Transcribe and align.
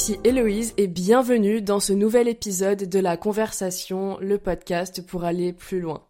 Ici 0.00 0.18
Héloïse 0.24 0.72
et 0.78 0.86
bienvenue 0.86 1.60
dans 1.60 1.78
ce 1.78 1.92
nouvel 1.92 2.26
épisode 2.26 2.88
de 2.88 2.98
la 2.98 3.18
conversation, 3.18 4.16
le 4.22 4.38
podcast 4.38 5.06
pour 5.06 5.24
aller 5.24 5.52
plus 5.52 5.78
loin. 5.78 6.02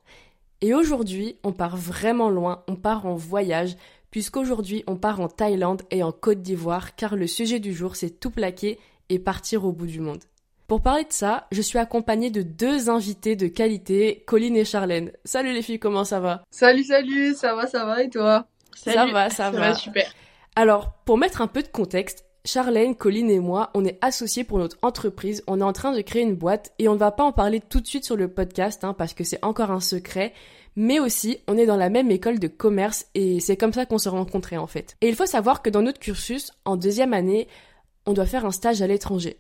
Et 0.61 0.75
aujourd'hui, 0.75 1.39
on 1.43 1.53
part 1.53 1.77
vraiment 1.77 2.31
loin, 2.31 2.63
on 2.69 2.77
part 2.77 3.05
en 3.05 3.17
voyage, 3.17 3.77
puisqu'aujourd'hui 4.13 4.85
on 4.87 4.95
part 4.95 5.19
en 5.19 5.27
Thaïlande 5.27 5.83
et 5.91 6.05
en 6.05 6.13
Côte 6.13 6.41
d'Ivoire, 6.41 6.95
car 6.95 7.17
le 7.17 7.27
sujet 7.27 7.59
du 7.59 7.75
jour 7.75 7.97
c'est 7.97 8.11
tout 8.11 8.31
plaquer 8.31 8.79
et 9.09 9.19
partir 9.19 9.65
au 9.65 9.73
bout 9.73 9.89
du 9.89 9.99
monde. 9.99 10.23
Pour 10.69 10.83
parler 10.83 11.03
de 11.03 11.13
ça, 11.13 11.49
je 11.51 11.61
suis 11.61 11.79
accompagnée 11.81 12.31
de 12.31 12.43
deux 12.43 12.91
invités 12.91 13.35
de 13.35 13.49
qualité, 13.49 14.23
Colline 14.25 14.55
et 14.55 14.65
Charlène. 14.65 15.11
Salut 15.25 15.53
les 15.53 15.63
filles, 15.63 15.81
comment 15.81 16.05
ça 16.05 16.21
va? 16.21 16.45
Salut, 16.53 16.85
salut, 16.85 17.35
ça 17.35 17.57
va, 17.57 17.67
ça 17.67 17.85
va 17.85 18.05
et 18.05 18.09
toi? 18.09 18.47
Ça 18.73 19.07
va, 19.07 19.31
ça, 19.31 19.51
va. 19.51 19.75
super. 19.75 20.15
Alors, 20.55 20.93
pour 21.05 21.19
mettre 21.19 21.43
un 21.43 21.49
peu 21.49 21.63
de 21.63 21.69
contexte, 21.69 22.25
Charlène, 22.45 22.95
Colline 22.95 23.31
et 23.31 23.39
moi, 23.39 23.71
on 23.75 23.85
est 23.85 23.99
associés 24.01 24.45
pour 24.45 24.59
notre 24.59 24.79
entreprise, 24.83 25.43
on 25.47 25.61
est 25.61 25.65
en 25.65 25.73
train 25.73 25.93
de 25.93 26.01
créer 26.01 26.23
une 26.23 26.37
boîte 26.37 26.73
et 26.79 26.89
on 26.89 26.95
ne 26.95 26.99
va 26.99 27.11
pas 27.11 27.25
en 27.25 27.33
parler 27.33 27.61
tout 27.61 27.81
de 27.81 27.87
suite 27.87 28.05
sur 28.05 28.17
le 28.17 28.29
podcast 28.29 28.83
hein, 28.83 28.95
parce 28.95 29.13
que 29.13 29.25
c'est 29.25 29.45
encore 29.45 29.71
un 29.71 29.81
secret, 29.81 30.33
mais 30.75 31.01
aussi 31.01 31.39
on 31.49 31.59
est 31.59 31.67
dans 31.67 31.77
la 31.77 31.91
même 31.91 32.11
école 32.11 32.39
de 32.39 32.49
commerce 32.49 33.07
et 33.15 33.41
c'est 33.41 33.57
comme 33.57 33.73
ça 33.75 33.85
qu'on 33.85 33.99
s'est 33.99 34.09
rencontrés 34.09 34.57
en 34.57 34.67
fait. 34.67 34.97
Et 35.03 35.09
il 35.09 35.17
faut 35.17 35.27
savoir 35.27 35.61
que 35.61 35.71
dans 35.71 35.83
notre 35.83 36.01
cursus, 36.01 36.53
en 36.65 36.77
deuxième 36.77 37.13
année, 37.13 37.47
on 38.07 38.15
doit 38.15 38.27
faire 38.27 38.47
un 38.47 38.53
stage 38.53 38.81
à 38.81 38.87
l'étranger. 38.87 39.37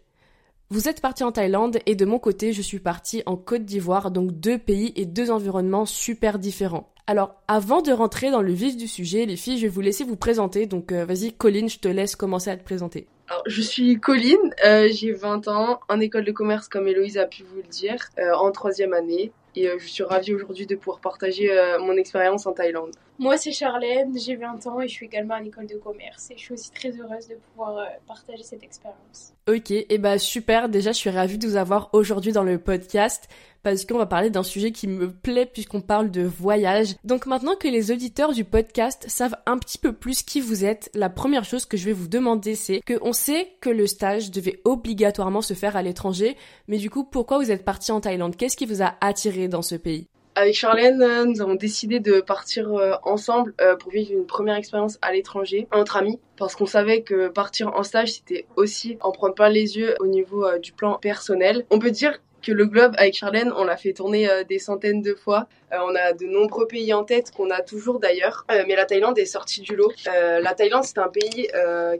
Vous 0.73 0.88
êtes 0.88 1.01
parti 1.01 1.24
en 1.24 1.33
Thaïlande 1.33 1.79
et 1.86 1.97
de 1.97 2.05
mon 2.05 2.20
côté, 2.20 2.53
je 2.53 2.62
suis 2.62 2.78
partie 2.78 3.25
en 3.27 3.36
Côte 3.36 3.64
d'Ivoire, 3.64 4.12
donc 4.12 4.31
deux 4.31 4.56
pays 4.56 4.92
et 4.95 5.05
deux 5.05 5.33
environnements 5.33 5.84
super 5.84 6.39
différents. 6.39 6.92
Alors, 7.08 7.34
avant 7.48 7.83
de 7.83 7.91
rentrer 7.91 8.31
dans 8.31 8.41
le 8.41 8.53
vif 8.53 8.77
du 8.77 8.86
sujet, 8.86 9.27
les 9.27 9.34
filles, 9.34 9.56
je 9.56 9.62
vais 9.62 9.69
vous 9.69 9.80
laisser 9.80 10.05
vous 10.05 10.14
présenter. 10.14 10.67
Donc, 10.67 10.92
euh, 10.92 11.05
vas-y, 11.05 11.33
Colline, 11.33 11.69
je 11.69 11.80
te 11.80 11.89
laisse 11.89 12.14
commencer 12.14 12.50
à 12.50 12.56
te 12.56 12.62
présenter. 12.62 13.08
Alors, 13.27 13.42
je 13.47 13.62
suis 13.62 13.98
Colline, 13.98 14.55
euh, 14.64 14.86
j'ai 14.92 15.11
20 15.11 15.48
ans, 15.48 15.80
en 15.89 15.98
école 15.98 16.25
de 16.25 16.30
commerce 16.30 16.69
comme 16.69 16.86
Héloïse 16.86 17.19
a 17.19 17.27
pu 17.27 17.42
vous 17.42 17.56
le 17.56 17.69
dire, 17.69 18.08
euh, 18.20 18.33
en 18.34 18.52
troisième 18.52 18.92
année. 18.92 19.33
Et 19.56 19.69
je 19.77 19.89
suis 19.89 20.05
ravie 20.05 20.33
aujourd'hui 20.34 20.67
de 20.67 20.77
pouvoir 20.77 21.00
partager 21.00 21.50
mon 21.80 21.97
expérience 21.97 22.47
en 22.47 22.52
Thaïlande. 22.52 22.92
Moi, 23.21 23.37
c'est 23.37 23.53
Charlène, 23.53 24.19
j'ai 24.19 24.35
20 24.35 24.67
ans 24.67 24.81
et 24.81 24.89
je 24.89 24.95
suis 24.95 25.05
également 25.05 25.35
à 25.35 25.41
l'école 25.41 25.67
de 25.67 25.77
commerce. 25.77 26.31
Et 26.31 26.39
je 26.39 26.41
suis 26.41 26.55
aussi 26.55 26.71
très 26.71 26.89
heureuse 26.89 27.29
de 27.29 27.35
pouvoir 27.35 27.87
partager 28.07 28.43
cette 28.43 28.63
expérience. 28.63 29.35
Ok, 29.47 29.71
et 29.71 29.99
bah 29.99 30.19
super, 30.19 30.71
déjà 30.71 30.93
je 30.93 30.97
suis 30.97 31.11
ravie 31.11 31.37
de 31.37 31.47
vous 31.47 31.57
avoir 31.57 31.91
aujourd'hui 31.93 32.33
dans 32.33 32.45
le 32.45 32.57
podcast 32.57 33.29
parce 33.63 33.85
qu'on 33.85 33.98
va 33.98 34.07
parler 34.07 34.31
d'un 34.31 34.43
sujet 34.43 34.73
qui 34.73 34.87
me 34.87 35.11
plaît 35.13 35.45
puisqu'on 35.45 35.83
parle 35.83 36.11
de 36.11 36.23
voyage. 36.23 36.97
Donc 37.05 37.27
maintenant 37.27 37.57
que 37.57 37.69
les 37.69 37.91
auditeurs 37.91 38.33
du 38.33 38.45
podcast 38.45 39.05
savent 39.09 39.37
un 39.45 39.59
petit 39.59 39.77
peu 39.77 39.93
plus 39.93 40.23
qui 40.23 40.41
vous 40.41 40.65
êtes, 40.65 40.91
la 40.95 41.11
première 41.11 41.45
chose 41.45 41.67
que 41.67 41.77
je 41.77 41.85
vais 41.85 41.93
vous 41.93 42.09
demander 42.09 42.55
c'est 42.55 42.81
que 42.81 42.98
on 43.03 43.13
sait 43.13 43.53
que 43.61 43.69
le 43.69 43.87
stage 43.87 44.31
devait 44.31 44.63
obligatoirement 44.65 45.43
se 45.43 45.53
faire 45.53 45.77
à 45.77 45.83
l'étranger, 45.83 46.39
mais 46.69 46.79
du 46.79 46.89
coup 46.89 47.05
pourquoi 47.05 47.37
vous 47.37 47.51
êtes 47.51 47.67
parti 47.67 47.93
en 47.93 48.01
Thaïlande? 48.01 48.37
Qu'est-ce 48.37 48.57
qui 48.57 48.65
vous 48.65 48.83
a 48.83 48.95
attiré 49.03 49.47
dans 49.47 49.63
ce 49.63 49.75
pays? 49.75 50.09
Avec 50.34 50.55
Charlène, 50.55 51.03
euh, 51.03 51.25
nous 51.25 51.41
avons 51.41 51.55
décidé 51.55 52.00
de 52.00 52.20
partir 52.20 52.73
euh, 52.73 52.95
ensemble 53.03 53.55
euh, 53.61 53.77
pour 53.77 53.91
vivre 53.91 54.12
une 54.12 54.27
première 54.27 54.56
expérience 54.56 54.98
à 55.03 55.12
l'étranger 55.12 55.67
entre 55.73 55.97
amis 55.97 56.20
parce 56.36 56.55
qu'on 56.55 56.67
savait 56.67 57.03
que 57.03 57.28
partir 57.28 57.75
en 57.75 57.83
stage 57.83 58.12
c'était 58.12 58.47
aussi 58.56 58.97
en 59.01 59.12
prendre 59.12 59.34
plein 59.34 59.48
les 59.48 59.77
yeux 59.77 59.95
au 60.01 60.06
niveau 60.06 60.47
du 60.58 60.73
plan 60.73 60.95
personnel. 60.95 61.67
On 61.70 61.78
peut 61.78 61.91
dire 61.91 62.19
que 62.42 62.53
le 62.53 62.64
globe 62.64 62.95
avec 62.97 63.14
Charlène, 63.14 63.53
on 63.55 63.64
l'a 63.64 63.77
fait 63.77 63.92
tourner 63.92 64.27
des 64.48 64.58
centaines 64.58 65.03
de 65.03 65.14
fois. 65.14 65.47
On 65.70 65.95
a 65.95 66.14
de 66.14 66.24
nombreux 66.24 66.67
pays 66.67 66.95
en 66.95 67.05
tête 67.05 67.30
qu'on 67.33 67.51
a 67.51 67.61
toujours 67.61 68.01
d'ailleurs, 68.01 68.47
mais 68.48 68.74
la 68.74 68.86
Thaïlande 68.86 69.18
est 69.18 69.27
sortie 69.27 69.61
du 69.61 69.77
lot. 69.77 69.92
la 70.07 70.55
Thaïlande, 70.55 70.85
c'est 70.85 70.97
un 70.97 71.08
pays 71.08 71.48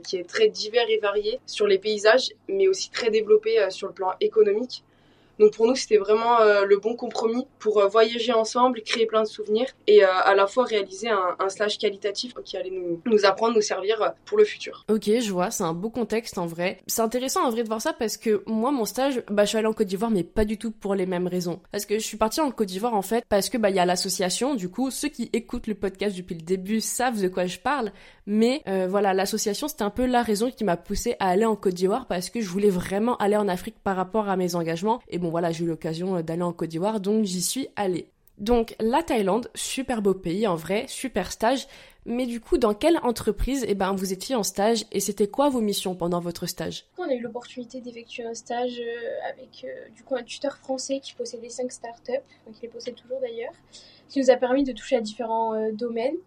qui 0.03 0.17
est 0.17 0.27
très 0.27 0.47
divers 0.47 0.89
et 0.89 0.97
varié 0.97 1.39
sur 1.45 1.67
les 1.67 1.77
paysages, 1.77 2.31
mais 2.49 2.67
aussi 2.67 2.89
très 2.89 3.11
développé 3.11 3.63
sur 3.69 3.87
le 3.87 3.93
plan 3.93 4.13
économique. 4.19 4.83
Donc 5.41 5.55
pour 5.55 5.65
nous, 5.65 5.75
c'était 5.75 5.97
vraiment 5.97 6.39
euh, 6.39 6.65
le 6.65 6.77
bon 6.77 6.95
compromis 6.95 7.47
pour 7.57 7.79
euh, 7.79 7.87
voyager 7.87 8.31
ensemble, 8.31 8.83
créer 8.83 9.07
plein 9.07 9.23
de 9.23 9.27
souvenirs 9.27 9.65
et 9.87 10.03
euh, 10.03 10.07
à 10.07 10.35
la 10.35 10.45
fois 10.45 10.65
réaliser 10.65 11.09
un, 11.09 11.49
stage 11.49 11.79
qualitatif 11.79 12.35
qui 12.45 12.57
allait 12.57 12.69
nous, 12.69 13.01
nous 13.05 13.25
apprendre, 13.25 13.55
nous 13.55 13.61
servir 13.61 14.13
pour 14.25 14.37
le 14.37 14.45
futur. 14.45 14.85
Ok, 14.87 15.05
je 15.05 15.31
vois, 15.31 15.49
c'est 15.49 15.63
un 15.63 15.73
beau 15.73 15.89
contexte 15.89 16.37
en 16.37 16.45
vrai. 16.45 16.79
C'est 16.85 17.01
intéressant 17.01 17.43
en 17.43 17.49
vrai 17.49 17.63
de 17.63 17.67
voir 17.67 17.81
ça 17.81 17.91
parce 17.91 18.17
que 18.17 18.43
moi, 18.45 18.71
mon 18.71 18.85
stage, 18.85 19.23
bah, 19.31 19.43
je 19.43 19.49
suis 19.49 19.57
allée 19.57 19.67
en 19.67 19.73
Côte 19.73 19.87
d'Ivoire, 19.87 20.11
mais 20.11 20.23
pas 20.23 20.45
du 20.45 20.59
tout 20.59 20.69
pour 20.69 20.93
les 20.93 21.07
mêmes 21.07 21.27
raisons. 21.27 21.59
Parce 21.71 21.87
que 21.87 21.95
je 21.95 22.03
suis 22.05 22.17
partie 22.17 22.39
en 22.39 22.51
Côte 22.51 22.67
d'Ivoire 22.67 22.93
en 22.93 23.01
fait 23.01 23.25
parce 23.27 23.49
que 23.49 23.57
bah 23.57 23.71
il 23.71 23.75
y 23.75 23.79
a 23.79 23.85
l'association. 23.85 24.53
Du 24.53 24.69
coup, 24.69 24.91
ceux 24.91 25.09
qui 25.09 25.31
écoutent 25.33 25.65
le 25.65 25.75
podcast 25.75 26.15
depuis 26.15 26.35
le 26.35 26.41
début 26.41 26.81
savent 26.81 27.19
de 27.19 27.27
quoi 27.27 27.47
je 27.47 27.57
parle. 27.57 27.91
Mais 28.27 28.61
voilà, 28.87 29.15
l'association, 29.15 29.67
c'était 29.67 29.81
un 29.81 29.89
peu 29.89 30.05
la 30.05 30.21
raison 30.21 30.51
qui 30.51 30.63
m'a 30.63 30.77
poussée 30.77 31.15
à 31.19 31.29
aller 31.29 31.45
en 31.45 31.55
Côte 31.55 31.73
d'Ivoire 31.73 32.05
parce 32.05 32.29
que 32.29 32.41
je 32.41 32.47
voulais 32.47 32.69
vraiment 32.69 33.17
aller 33.17 33.37
en 33.37 33.47
Afrique 33.47 33.77
par 33.83 33.95
rapport 33.95 34.29
à 34.29 34.37
mes 34.37 34.53
engagements. 34.53 35.01
Et 35.09 35.17
bon 35.17 35.30
voilà, 35.31 35.51
j'ai 35.51 35.63
eu 35.63 35.67
l'occasion 35.67 36.17
euh, 36.17 36.21
d'aller 36.21 36.43
en 36.43 36.53
Côte 36.53 36.69
d'Ivoire, 36.69 36.99
donc 36.99 37.25
j'y 37.25 37.41
suis 37.41 37.69
allée. 37.75 38.07
Donc 38.37 38.75
la 38.79 39.03
Thaïlande, 39.03 39.49
super 39.55 40.01
beau 40.01 40.13
pays 40.13 40.47
en 40.47 40.55
vrai, 40.55 40.85
super 40.87 41.31
stage. 41.31 41.67
Mais 42.07 42.25
du 42.25 42.41
coup, 42.41 42.57
dans 42.57 42.73
quelle 42.73 42.97
entreprise 43.03 43.63
eh 43.67 43.75
ben, 43.75 43.93
vous 43.93 44.11
étiez 44.11 44.33
en 44.33 44.41
stage 44.41 44.85
et 44.91 44.99
c'était 44.99 45.27
quoi 45.27 45.49
vos 45.49 45.61
missions 45.61 45.93
pendant 45.93 46.19
votre 46.19 46.47
stage? 46.47 46.85
On 46.97 47.03
a 47.03 47.13
eu 47.13 47.19
l'opportunité 47.19 47.79
d'effectuer 47.79 48.25
un 48.25 48.33
stage 48.33 48.79
euh, 48.79 49.29
avec 49.31 49.63
euh, 49.63 49.89
du 49.95 50.01
coup 50.01 50.15
un 50.15 50.23
tuteur 50.23 50.57
français 50.57 50.99
qui 50.99 51.13
possédait 51.13 51.49
5 51.49 51.71
startups, 51.71 52.11
donc 52.47 52.55
il 52.57 52.61
les 52.63 52.67
possède 52.69 52.95
toujours 52.95 53.19
d'ailleurs, 53.21 53.53
qui 54.09 54.19
nous 54.19 54.31
a 54.31 54.35
permis 54.35 54.63
de 54.63 54.71
toucher 54.71 54.95
à 54.95 55.01
différents 55.01 55.71
domaines 55.73 56.17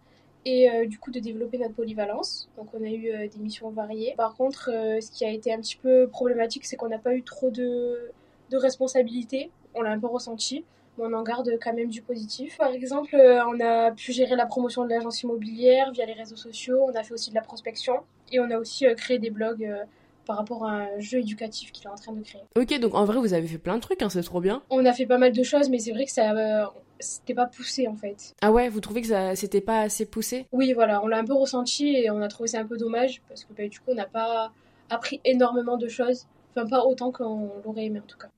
et 0.46 0.68
du 0.86 0.98
coup 0.98 1.10
de 1.10 1.20
développer 1.20 1.56
notre 1.58 1.74
polyvalence. 1.74 2.50
Donc 2.56 2.68
on 2.74 2.82
a 2.82 2.88
eu 2.88 3.28
des 3.28 3.38
missions 3.38 3.70
variées. 3.70 4.14
Par 4.16 4.34
contre, 4.34 4.66
ce 4.66 5.10
qui 5.10 5.24
a 5.24 5.30
été 5.30 5.52
un 5.52 5.58
petit 5.58 5.76
peu 5.76 6.06
problématique, 6.06 6.66
c'est 6.66 6.76
qu'on 6.76 6.88
n'a 6.88 6.98
pas 6.98 7.14
eu 7.14 7.22
trop 7.22 7.50
de 7.50 8.12
de 8.50 8.56
responsabilité. 8.56 9.50
On 9.74 9.82
l'a 9.82 9.90
un 9.90 9.98
peu 9.98 10.06
ressenti, 10.06 10.64
mais 10.98 11.04
on 11.06 11.12
en 11.12 11.22
garde 11.22 11.50
quand 11.62 11.72
même 11.72 11.88
du 11.88 12.02
positif. 12.02 12.56
Par 12.58 12.70
exemple, 12.70 13.14
euh, 13.14 13.44
on 13.46 13.60
a 13.60 13.90
pu 13.92 14.12
gérer 14.12 14.36
la 14.36 14.46
promotion 14.46 14.84
de 14.84 14.90
l'agence 14.90 15.22
immobilière 15.22 15.92
via 15.92 16.06
les 16.06 16.12
réseaux 16.12 16.36
sociaux, 16.36 16.84
on 16.88 16.94
a 16.94 17.02
fait 17.02 17.14
aussi 17.14 17.30
de 17.30 17.34
la 17.34 17.42
prospection 17.42 18.00
et 18.32 18.40
on 18.40 18.50
a 18.50 18.58
aussi 18.58 18.86
euh, 18.86 18.94
créé 18.94 19.18
des 19.18 19.30
blogs 19.30 19.64
euh, 19.64 19.84
par 20.26 20.36
rapport 20.38 20.64
à 20.64 20.72
un 20.72 20.98
jeu 21.00 21.18
éducatif 21.18 21.72
qu'il 21.72 21.86
est 21.86 21.90
en 21.90 21.96
train 21.96 22.12
de 22.12 22.22
créer. 22.22 22.42
Ok, 22.56 22.78
donc 22.80 22.94
en 22.94 23.04
vrai, 23.04 23.18
vous 23.18 23.34
avez 23.34 23.46
fait 23.46 23.58
plein 23.58 23.76
de 23.76 23.80
trucs, 23.80 24.00
hein, 24.02 24.08
c'est 24.08 24.22
trop 24.22 24.40
bien. 24.40 24.62
On 24.70 24.84
a 24.86 24.92
fait 24.92 25.06
pas 25.06 25.18
mal 25.18 25.32
de 25.32 25.42
choses, 25.42 25.68
mais 25.68 25.78
c'est 25.78 25.92
vrai 25.92 26.06
que 26.06 26.12
ça, 26.12 26.72
c'était 26.98 27.34
pas 27.34 27.46
poussé 27.46 27.86
en 27.88 27.94
fait. 27.94 28.34
Ah 28.40 28.50
ouais, 28.50 28.68
vous 28.68 28.80
trouvez 28.80 29.02
que 29.02 29.08
ça, 29.08 29.36
c'était 29.36 29.60
pas 29.60 29.80
assez 29.80 30.06
poussé? 30.06 30.46
Oui, 30.52 30.72
voilà, 30.72 31.02
on 31.02 31.08
l'a 31.08 31.18
un 31.18 31.24
peu 31.24 31.34
ressenti 31.34 31.94
et 31.96 32.10
on 32.10 32.22
a 32.22 32.28
trouvé 32.28 32.48
ça 32.48 32.60
un 32.60 32.66
peu 32.66 32.78
dommage 32.78 33.20
parce 33.28 33.44
que 33.44 33.52
bah, 33.52 33.68
du 33.68 33.78
coup, 33.80 33.90
on 33.90 33.94
n'a 33.94 34.06
pas 34.06 34.50
appris 34.90 35.20
énormément 35.24 35.76
de 35.76 35.88
choses, 35.88 36.26
enfin 36.54 36.68
pas 36.68 36.84
autant 36.84 37.12
qu'on 37.12 37.50
l'aurait 37.64 37.86
aimé 37.86 38.00
en 38.02 38.06
tout 38.06 38.18
cas. 38.18 38.28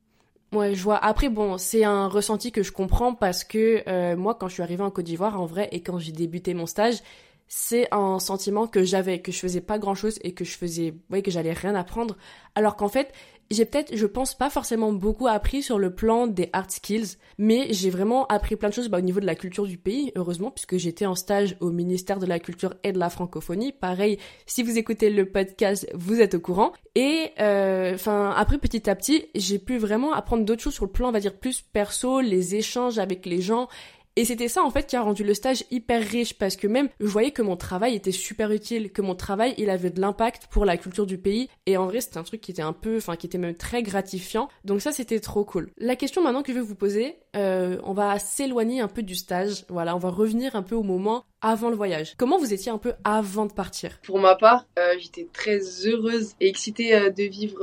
Ouais, 0.53 0.75
je 0.75 0.82
vois. 0.82 0.97
Après, 0.97 1.28
bon, 1.28 1.59
c'est 1.59 1.84
un 1.84 2.09
ressenti 2.09 2.53
que 2.53 2.62
je 2.62 2.72
comprends 2.72 3.15
parce 3.15 3.44
que 3.44 3.82
euh, 3.88 4.16
moi, 4.16 4.34
quand 4.34 4.49
je 4.49 4.54
suis 4.54 4.62
arrivée 4.62 4.84
en 4.84 4.91
Côte 4.91 5.04
d'Ivoire, 5.04 5.41
en 5.41 5.44
vrai, 5.44 5.69
et 5.72 5.82
quand 5.82 5.99
j'ai 5.99 6.12
débuté 6.12 6.54
mon 6.54 6.66
stage, 6.66 7.03
c'est 7.49 7.88
un 7.93 8.19
sentiment 8.19 8.66
que 8.66 8.84
j'avais, 8.84 9.21
que 9.21 9.32
je 9.32 9.38
faisais 9.38 9.60
pas 9.60 9.78
grand 9.78 9.94
chose 9.94 10.19
et 10.22 10.34
que 10.34 10.44
je 10.44 10.56
faisais, 10.56 10.94
ouais, 11.10 11.22
que 11.22 11.31
j'allais 11.31 11.53
rien 11.53 11.75
apprendre. 11.75 12.16
Alors 12.54 12.77
qu'en 12.77 12.88
fait, 12.88 13.12
j'ai 13.51 13.65
peut-être, 13.65 13.95
je 13.95 14.07
pense 14.07 14.34
pas 14.34 14.51
forcément 14.51 14.93
beaucoup 14.93 15.29
appris 15.29 15.62
sur 15.62 15.79
le 15.79 15.95
plan 15.95 16.27
des 16.27 16.51
hard 16.53 16.71
skills, 16.71 17.17
mais 17.39 17.69
j'ai 17.71 17.91
vraiment 17.91 18.27
appris 18.27 18.57
plein 18.57 18.69
de 18.69 18.75
choses 18.75 18.89
bah, 18.89 18.99
au 18.99 19.03
niveau 19.03 19.21
de 19.21 19.27
la 19.27 19.34
culture 19.34 19.67
du 19.67 19.79
pays, 19.79 20.12
heureusement, 20.17 20.51
puisque 20.51 20.77
j'étais 20.77 21.07
en 21.07 21.15
stage 21.15 21.57
au 21.61 21.71
ministère 21.71 22.19
de 22.19 22.27
la 22.27 22.39
Culture 22.39 22.75
et 22.83 22.93
de 22.93 22.99
la 22.99 23.11
Francophonie. 23.11 23.73
Pareil, 23.73 24.19
si 24.47 24.62
vous 24.62 24.79
écoutez 24.79 25.11
le 25.11 25.27
podcast, 25.27 25.89
vous 25.95 26.21
êtes 26.21 26.34
au 26.34 26.41
courant. 26.41 26.73
Et 26.95 27.31
euh, 27.41 27.95
enfin, 27.95 28.33
après 28.37 28.59
petit 28.59 28.89
à 28.89 28.95
petit, 28.95 29.27
j'ai 29.34 29.59
pu 29.59 29.78
vraiment 29.78 30.13
apprendre 30.13 30.45
d'autres 30.45 30.63
choses 30.63 30.75
sur 30.75 30.87
le 30.87 30.91
plan, 30.91 31.09
on 31.09 31.13
va 31.13 31.21
dire 31.21 31.37
plus 31.37 31.60
perso, 31.60 32.21
les 32.21 32.54
échanges 32.54 32.99
avec 32.99 33.27
les 33.27 33.41
gens 33.41 33.69
et 34.16 34.24
c'était 34.24 34.48
ça 34.48 34.63
en 34.63 34.71
fait 34.71 34.86
qui 34.86 34.97
a 34.97 35.03
rendu 35.03 35.24
le 35.24 35.34
stage 35.34 35.65
hyper 35.71 36.03
riche 36.03 36.34
parce 36.34 36.57
que 36.57 36.66
même 36.66 36.89
je 37.01 37.07
voyais 37.07 37.30
que 37.30 37.42
mon 37.42 37.57
travail 37.57 37.95
était 37.95 38.13
super 38.13 38.51
utile, 38.51 38.91
que 38.91 39.03
mon 39.03 39.15
travail 39.15 39.54
il 39.59 39.71
avait 39.71 39.91
de 39.91 40.01
l'impact 40.01 40.47
pour 40.48 40.65
la 40.65 40.77
culture 40.77 41.07
du 41.07 41.18
pays 41.18 41.48
et 41.66 41.77
en 41.77 41.86
vrai 41.86 42.01
c'était 42.01 42.18
un 42.18 42.22
truc 42.22 42.41
qui 42.41 42.51
était 42.51 42.63
un 42.63 42.72
peu, 42.72 42.97
enfin 42.97 43.16
qui 43.16 43.27
était 43.27 43.39
même 43.39 43.54
très 43.54 43.83
gratifiant. 43.83 44.48
Donc 44.65 44.80
ça 44.80 44.92
c'était 44.92 45.21
trop 45.21 45.45
cool. 45.45 45.71
La 45.77 45.97
question 45.97 46.22
maintenant 46.22 46.42
que 46.42 46.53
je 46.53 46.59
vais 46.59 46.65
vous 46.65 46.74
poser, 46.74 47.16
euh, 47.36 47.78
on 47.84 47.92
va 47.92 48.18
s'éloigner 48.18 48.80
un 48.80 48.88
peu 48.88 49.03
du 49.03 49.15
stage. 49.15 49.65
Voilà, 49.68 49.94
on 49.94 49.98
va 49.98 50.10
revenir 50.10 50.56
un 50.56 50.62
peu 50.62 50.74
au 50.74 50.83
moment 50.83 51.24
avant 51.41 51.68
le 51.71 51.77
voyage. 51.77 52.15
Comment 52.16 52.38
vous 52.38 52.53
étiez 52.53 52.72
un 52.72 52.78
peu 52.78 52.94
avant 53.04 53.47
de 53.47 53.53
partir? 53.53 53.98
Pour 54.04 54.18
ma 54.18 54.34
part, 54.34 54.65
euh, 54.78 54.94
j'étais 54.98 55.28
très 55.33 55.59
heureuse 55.86 56.33
et 56.41 56.48
excitée 56.48 56.94
euh, 56.94 57.10
de 57.10 57.24
vivre 57.24 57.60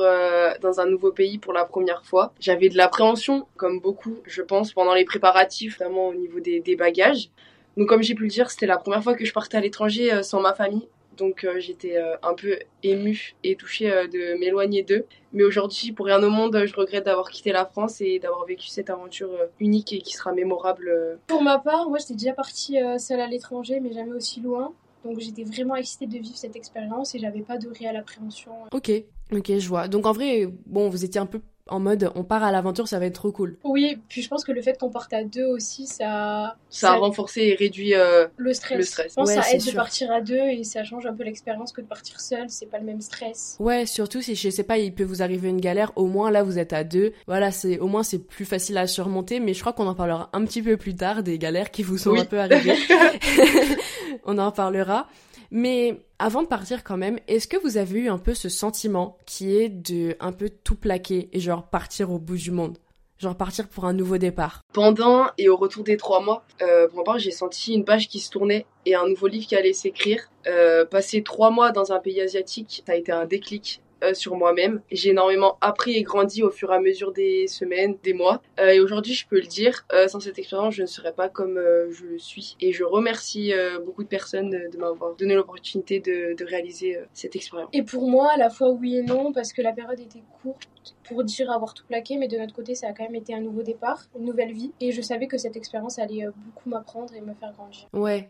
dans 0.62 0.80
un 0.80 0.86
nouveau 0.86 1.12
pays 1.12 1.38
pour 1.38 1.54
la 1.54 1.66
première 1.66 2.06
fois. 2.06 2.34
J'avais 2.40 2.70
de 2.70 2.78
l'appréhension, 2.78 3.48
comme 3.58 3.80
beaucoup, 3.80 4.18
je 4.26 4.42
pense, 4.42 4.74
pendant 4.74 4.94
les 4.94 5.06
préparatifs, 5.06 5.80
vraiment 5.80 6.08
au 6.10 6.16
niveau 6.16 6.40
des, 6.40 6.60
des 6.60 6.76
bagages. 6.76 7.30
Donc 7.76 7.90
comme 7.90 8.04
j'ai 8.04 8.14
pu 8.14 8.24
le 8.24 8.30
dire, 8.30 8.52
c'était 8.52 8.68
la 8.68 8.78
première 8.78 9.04
fois 9.04 9.16
que 9.16 9.26
je 9.26 9.34
partais 9.34 9.58
à 9.58 9.62
l'étranger 9.62 10.22
sans 10.22 10.42
ma 10.42 10.54
famille. 10.54 10.88
Donc 11.18 11.44
euh, 11.44 11.60
j'étais 11.60 11.98
euh, 11.98 12.16
un 12.24 12.34
peu 12.34 12.58
émue 12.82 13.36
et 13.44 13.56
touchée 13.56 13.92
euh, 13.92 14.08
de 14.08 14.38
m'éloigner 14.40 14.84
d'eux. 14.84 15.06
Mais 15.32 15.44
aujourd'hui, 15.44 15.92
pour 15.92 16.06
rien 16.06 16.22
au 16.24 16.30
monde, 16.30 16.64
je 16.66 16.76
regrette 16.76 17.06
d'avoir 17.06 17.30
quitté 17.30 17.52
la 17.52 17.66
France 17.66 18.02
et 18.02 18.20
d'avoir 18.20 18.46
vécu 18.46 18.68
cette 18.68 18.90
aventure 18.90 19.32
unique 19.60 19.94
et 19.94 20.00
qui 20.00 20.14
sera 20.14 20.32
mémorable. 20.32 21.20
Pour 21.28 21.42
ma 21.42 21.60
part, 21.60 21.90
moi 21.90 21.98
j'étais 21.98 22.14
déjà 22.14 22.34
partie 22.34 22.78
seule 23.00 23.20
à 23.20 23.28
l'étranger, 23.28 23.80
mais 23.80 23.94
jamais 23.94 24.14
aussi 24.14 24.42
loin. 24.42 24.74
Donc 25.04 25.20
j'étais 25.20 25.44
vraiment 25.44 25.76
excitée 25.76 26.06
de 26.06 26.18
vivre 26.18 26.38
cette 26.38 26.56
expérience 26.56 27.16
et 27.16 27.20
j'avais 27.20 27.42
pas 27.42 27.58
de 27.58 27.68
réelle 27.68 27.98
appréhension. 27.98 28.52
Ok, 28.72 28.92
ok, 29.32 29.58
je 29.58 29.68
vois. 29.68 29.88
Donc 29.88 30.06
en 30.06 30.12
vrai, 30.12 30.48
bon, 30.66 30.90
vous 30.90 31.04
étiez 31.04 31.20
un 31.20 31.26
peu 31.26 31.42
en 31.70 31.80
mode 31.80 32.12
on 32.16 32.24
part 32.24 32.44
à 32.44 32.52
l'aventure, 32.52 32.88
ça 32.88 33.00
va 33.00 33.06
être 33.06 33.16
trop 33.16 33.32
cool. 33.32 33.58
Oui, 33.64 33.98
puis 34.10 34.22
je 34.22 34.28
pense 34.28 34.44
que 34.44 34.52
le 34.52 34.62
fait 34.62 34.78
qu'on 34.78 34.90
parte 34.90 35.14
à 35.14 35.24
deux 35.24 35.46
aussi, 35.46 35.88
ça. 35.88 36.58
Ça, 36.70 36.92
a 36.92 36.96
renforcé 36.96 37.42
et 37.42 37.56
réduit 37.56 37.94
euh, 37.96 38.28
le 38.36 38.54
stress. 38.54 38.78
Le 38.78 38.84
stress. 38.84 39.12
Je 39.12 39.16
pense 39.16 39.30
Ouais, 39.30 39.36
que 39.36 39.42
ça 39.42 39.48
c'est 39.50 39.58
aide 39.58 39.66
de 39.66 39.72
partir 39.72 40.12
à 40.12 40.22
deux 40.22 40.36
et 40.36 40.64
ça 40.64 40.84
change 40.84 41.06
un 41.06 41.14
peu 41.14 41.24
l'expérience 41.24 41.72
que 41.72 41.82
de 41.82 41.86
partir 41.88 42.20
seul, 42.20 42.50
c'est 42.50 42.66
pas 42.66 42.80
le 42.80 42.86
même 42.86 43.00
stress. 43.02 43.56
Ouais, 43.60 43.86
surtout 43.86 44.22
si 44.22 44.36
je 44.36 44.50
sais 44.50 44.64
pas, 44.64 44.78
il 44.78 44.94
peut 44.94 45.04
vous 45.06 45.22
arriver 45.22 45.50
une 45.50 45.62
galère, 45.62 45.92
au 45.96 46.08
moins 46.08 46.32
là 46.32 46.44
vous 46.44 46.60
êtes 46.60 46.74
à 46.74 46.84
deux. 46.84 47.14
Voilà, 47.28 47.52
c'est 47.52 47.80
au 47.80 47.88
moins 47.88 48.04
c'est 48.04 48.20
plus 48.20 48.46
facile 48.46 48.78
à 48.78 48.86
surmonter, 48.88 49.40
mais 49.40 49.54
je 49.54 49.62
crois 49.62 49.72
qu'on 49.74 49.88
en 49.88 49.96
parlera 49.96 50.30
un 50.34 50.44
petit 50.46 50.62
peu 50.62 50.76
plus 50.78 50.96
tard 50.96 51.24
des 51.24 51.38
galères 51.38 51.72
qui 51.72 51.84
vous 51.84 51.98
sont 51.98 52.12
Oui. 52.12 52.20
un 52.20 52.26
peu 52.26 52.40
arrivées. 52.40 52.76
On 54.26 54.38
en 54.38 54.52
parlera. 54.52 55.08
Mais 55.56 56.02
avant 56.18 56.42
de 56.42 56.48
partir 56.48 56.84
quand 56.84 56.98
même, 56.98 57.20
est-ce 57.28 57.48
que 57.48 57.58
vous 57.58 57.78
avez 57.78 58.00
eu 58.00 58.10
un 58.10 58.18
peu 58.18 58.34
ce 58.34 58.50
sentiment 58.50 59.20
qui 59.28 59.56
est 59.56 59.70
de 59.70 60.16
un 60.20 60.32
peu 60.32 60.50
tout 60.50 60.76
plaquer 60.76 61.30
et 61.32 61.40
genre 61.40 61.70
partir 61.70 62.12
au 62.12 62.18
bout 62.18 62.38
du 62.38 62.50
monde? 62.50 62.80
Genre 63.20 63.38
partir 63.38 63.68
pour 63.68 63.86
un 63.86 63.94
nouveau 63.94 64.18
départ? 64.18 64.62
Pendant 64.74 65.28
et 65.38 65.50
au 65.50 65.56
retour 65.56 65.84
des 65.84 65.96
trois 65.96 66.22
mois, 66.22 66.44
euh, 66.64 66.88
pour 66.88 66.98
ma 66.98 67.04
part, 67.04 67.20
j'ai 67.20 67.30
senti 67.30 67.76
une 67.76 67.86
page 67.86 68.08
qui 68.08 68.20
se 68.20 68.32
tournait 68.32 68.66
et 68.88 68.96
un 68.96 69.08
nouveau 69.08 69.28
livre 69.28 69.46
qui 69.46 69.56
allait 69.56 69.74
s'écrire. 69.74 70.28
Euh, 70.48 70.86
passer 70.86 71.22
trois 71.22 71.52
mois 71.52 71.72
dans 71.72 71.92
un 71.92 72.00
pays 72.00 72.20
asiatique, 72.20 72.82
ça 72.88 72.94
a 72.94 72.96
été 72.96 73.12
un 73.12 73.26
déclic 73.26 73.84
euh, 74.04 74.14
sur 74.14 74.36
moi-même. 74.36 74.82
J'ai 74.92 75.10
énormément 75.10 75.58
appris 75.62 75.96
et 75.96 76.04
grandi 76.04 76.44
au 76.44 76.50
fur 76.50 76.72
et 76.72 76.76
à 76.76 76.80
mesure 76.80 77.12
des 77.12 77.48
semaines, 77.48 77.98
des 78.04 78.14
mois. 78.14 78.42
Euh, 78.60 78.70
et 78.70 78.80
aujourd'hui, 78.80 79.14
je 79.14 79.28
peux 79.28 79.40
le 79.40 79.48
dire, 79.48 79.86
euh, 79.94 80.08
sans 80.08 80.20
cette 80.20 80.38
expérience, 80.40 80.74
je 80.76 80.82
ne 80.82 80.88
serais 80.88 81.14
pas 81.14 81.30
comme 81.30 81.58
euh, 81.58 81.92
je 81.92 82.06
le 82.06 82.20
suis. 82.20 82.56
Et 82.62 82.72
je 82.72 82.84
remercie 82.84 83.54
euh, 83.54 83.80
beaucoup 83.80 84.04
de 84.04 84.08
personnes 84.08 84.50
de, 84.50 84.78
m'avoir 84.78 85.16
donné 85.16 85.36
l'opportunité 85.36 86.00
de, 86.00 86.36
de 86.36 86.46
réaliser 86.46 86.98
euh, 86.98 87.06
cette 87.14 87.36
expérience. 87.36 87.70
Et 87.74 87.84
pour 87.84 88.10
moi, 88.10 88.32
à 88.34 88.38
la 88.38 88.50
fois 88.50 88.70
oui 88.72 88.98
et 88.98 89.04
non, 89.04 89.32
parce 89.34 89.54
que 89.54 89.62
la 89.62 89.74
période 89.74 90.00
était 90.00 90.24
courte 90.42 90.96
pour 91.04 91.24
dire 91.24 91.52
avoir 91.52 91.74
tout 91.74 91.86
plaqué, 91.86 92.18
mais 92.18 92.28
de 92.28 92.38
notre 92.38 92.54
côté, 92.54 92.76
ça 92.76 92.88
a 92.88 92.94
quand 92.94 93.04
même 93.04 93.16
été 93.16 93.34
un 93.34 93.42
nouveau 93.42 93.64
départ, 93.64 94.04
une 94.18 94.26
nouvelle 94.26 94.54
vie. 94.54 94.72
Et 94.80 94.92
je 94.92 95.02
savais 95.02 95.28
que 95.28 95.38
cette 95.38 95.56
expérience 95.56 96.00
allait 96.00 96.26
beaucoup 96.46 96.70
m'apprendre 96.70 97.14
et 97.16 97.22
me 97.22 97.34
faire 97.34 97.54
grandir. 97.54 97.88
Ouais. 97.94 98.30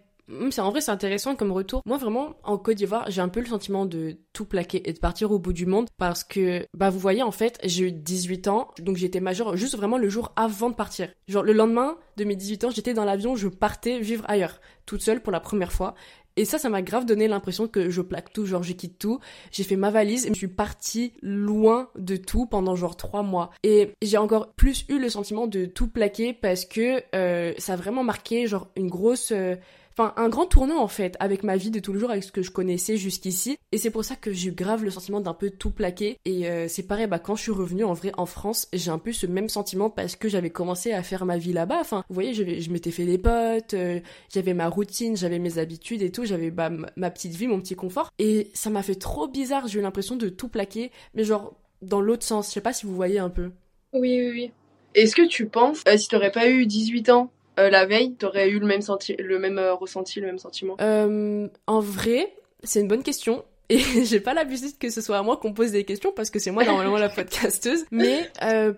C'est 0.49 0.61
en 0.61 0.71
vrai 0.71 0.81
c'est 0.81 0.91
intéressant 0.91 1.35
comme 1.35 1.51
retour. 1.51 1.81
Moi 1.85 1.97
vraiment 1.97 2.35
en 2.43 2.57
Côte 2.57 2.77
d'Ivoire 2.77 3.05
j'ai 3.09 3.21
un 3.21 3.29
peu 3.29 3.39
le 3.39 3.45
sentiment 3.45 3.85
de 3.85 4.17
tout 4.31 4.45
plaquer 4.45 4.87
et 4.89 4.93
de 4.93 4.99
partir 4.99 5.31
au 5.31 5.39
bout 5.39 5.53
du 5.53 5.65
monde 5.65 5.87
parce 5.97 6.23
que 6.23 6.65
bah 6.73 6.89
vous 6.89 6.99
voyez 6.99 7.23
en 7.23 7.31
fait 7.31 7.59
j'ai 7.63 7.85
eu 7.85 7.91
18 7.91 8.47
ans 8.47 8.69
donc 8.79 8.97
j'étais 8.97 9.19
majeure 9.19 9.57
juste 9.57 9.75
vraiment 9.75 9.97
le 9.97 10.09
jour 10.09 10.31
avant 10.35 10.69
de 10.69 10.75
partir. 10.75 11.09
Genre 11.27 11.43
le 11.43 11.53
lendemain 11.53 11.97
de 12.17 12.23
mes 12.23 12.35
18 12.35 12.63
ans 12.63 12.69
j'étais 12.69 12.93
dans 12.93 13.05
l'avion 13.05 13.35
je 13.35 13.47
partais 13.47 13.99
vivre 13.99 14.23
ailleurs 14.27 14.61
toute 14.85 15.01
seule 15.01 15.21
pour 15.21 15.31
la 15.31 15.39
première 15.39 15.71
fois. 15.71 15.95
Et 16.35 16.45
ça, 16.45 16.57
ça 16.57 16.69
m'a 16.69 16.81
grave 16.81 17.05
donné 17.05 17.27
l'impression 17.27 17.67
que 17.67 17.91
je 17.91 18.01
plaque 18.01 18.33
tout, 18.33 18.47
genre 18.47 18.63
je 18.63 18.73
quitte 18.73 18.97
tout. 18.97 19.19
J'ai 19.51 19.63
fait 19.63 19.75
ma 19.75 19.91
valise 19.91 20.25
et 20.25 20.29
je 20.29 20.33
suis 20.33 20.47
partie 20.47 21.13
loin 21.21 21.89
de 21.95 22.15
tout 22.15 22.47
pendant 22.47 22.75
genre 22.75 22.97
trois 22.97 23.21
mois. 23.21 23.51
Et 23.61 23.91
j'ai 24.01 24.17
encore 24.17 24.51
plus 24.53 24.85
eu 24.89 24.97
le 24.97 25.09
sentiment 25.09 25.45
de 25.45 25.65
tout 25.65 25.87
plaquer 25.87 26.33
parce 26.33 26.65
que 26.65 27.03
euh, 27.13 27.53
ça 27.59 27.73
a 27.73 27.75
vraiment 27.75 28.03
marqué 28.03 28.47
genre 28.47 28.71
une 28.75 28.89
grosse... 28.89 29.31
euh, 29.31 29.55
Enfin, 29.97 30.13
un 30.17 30.29
grand 30.29 30.45
tournant 30.45 30.81
en 30.81 30.87
fait, 30.87 31.15
avec 31.19 31.43
ma 31.43 31.55
vie 31.57 31.71
de 31.71 31.79
tous 31.79 31.93
les 31.93 31.99
jours, 31.99 32.11
avec 32.11 32.23
ce 32.23 32.31
que 32.31 32.41
je 32.41 32.51
connaissais 32.51 32.97
jusqu'ici. 32.97 33.57
Et 33.71 33.77
c'est 33.77 33.91
pour 33.91 34.03
ça 34.03 34.15
que 34.15 34.31
j'ai 34.33 34.49
eu 34.49 34.51
grave 34.51 34.83
le 34.83 34.91
sentiment 34.91 35.21
d'un 35.21 35.33
peu 35.33 35.49
tout 35.51 35.69
plaquer. 35.71 36.17
Et 36.25 36.47
euh, 36.49 36.67
c'est 36.67 36.83
pareil, 36.83 37.07
bah 37.07 37.19
quand 37.19 37.35
je 37.35 37.43
suis 37.43 37.51
revenue 37.51 37.83
en 37.83 37.93
vrai 37.93 38.11
en 38.17 38.25
France, 38.25 38.67
j'ai 38.73 38.89
un 38.91 38.97
peu 38.97 39.11
ce 39.11 39.27
même 39.27 39.49
sentiment 39.49 39.89
parce 39.89 40.15
que 40.15 40.29
j'avais 40.29 40.49
commencé 40.49 40.91
à 40.93 41.03
faire 41.03 41.25
ma 41.25 41.37
vie 41.37 41.53
là-bas. 41.53 41.77
Enfin, 41.81 42.03
vous 42.09 42.13
voyez, 42.13 42.33
je 42.33 42.69
m'étais 42.71 42.91
fait 42.91 43.05
des 43.05 43.17
potes, 43.17 43.73
euh, 43.73 43.99
j'avais 44.33 44.53
ma 44.53 44.67
routine, 44.69 45.15
j'avais 45.15 45.39
mes 45.39 45.57
habitudes 45.57 46.01
et 46.01 46.11
tout, 46.11 46.25
j'avais 46.25 46.49
bah, 46.51 46.69
ma- 46.69 46.89
ma 46.95 47.11
petite 47.11 47.35
vie, 47.35 47.47
mon 47.47 47.59
petit 47.59 47.75
confort. 47.75 48.11
Et 48.19 48.49
ça 48.53 48.69
m'a 48.69 48.83
fait 48.83 48.95
trop 48.95 49.27
bizarre, 49.27 49.67
j'ai 49.67 49.79
eu 49.79 49.81
l'impression 49.81 50.15
de 50.15 50.29
tout 50.29 50.47
plaquer, 50.47 50.91
mais 51.13 51.23
genre 51.23 51.53
dans 51.81 52.01
l'autre 52.01 52.23
sens. 52.23 52.47
Je 52.47 52.53
sais 52.53 52.61
pas 52.61 52.73
si 52.73 52.85
vous 52.85 52.95
voyez 52.95 53.19
un 53.19 53.29
peu. 53.29 53.51
Oui, 53.93 54.19
oui, 54.19 54.29
oui. 54.31 54.51
Est-ce 54.95 55.15
que 55.15 55.27
tu 55.27 55.47
penses, 55.47 55.81
euh, 55.87 55.97
si 55.97 56.07
t'aurais 56.07 56.31
pas 56.31 56.47
eu 56.49 56.65
18 56.65 57.09
ans 57.09 57.31
euh, 57.59 57.69
la 57.69 57.85
veille, 57.85 58.15
t'aurais 58.15 58.49
eu 58.49 58.59
le 58.59 58.65
même, 58.65 58.81
senti 58.81 59.15
le 59.17 59.39
même 59.39 59.57
euh, 59.57 59.73
ressenti, 59.73 60.19
le 60.19 60.27
même 60.27 60.39
sentiment? 60.39 60.75
Euh, 60.81 61.47
en 61.67 61.79
vrai, 61.79 62.35
c'est 62.63 62.79
une 62.81 62.87
bonne 62.87 63.03
question. 63.03 63.43
Et 63.69 63.79
j'ai 64.05 64.19
pas 64.19 64.33
l'habitude 64.33 64.77
que 64.77 64.89
ce 64.89 65.01
soit 65.01 65.17
à 65.17 65.23
moi 65.23 65.37
qu'on 65.37 65.53
pose 65.53 65.71
des 65.71 65.83
questions 65.85 66.11
parce 66.15 66.29
que 66.29 66.39
c'est 66.39 66.51
moi 66.51 66.63
normalement 66.65 66.97
la 66.97 67.09
podcasteuse. 67.15 67.85
Mais 67.91 68.29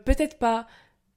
peut-être 0.05 0.37
pas. 0.37 0.67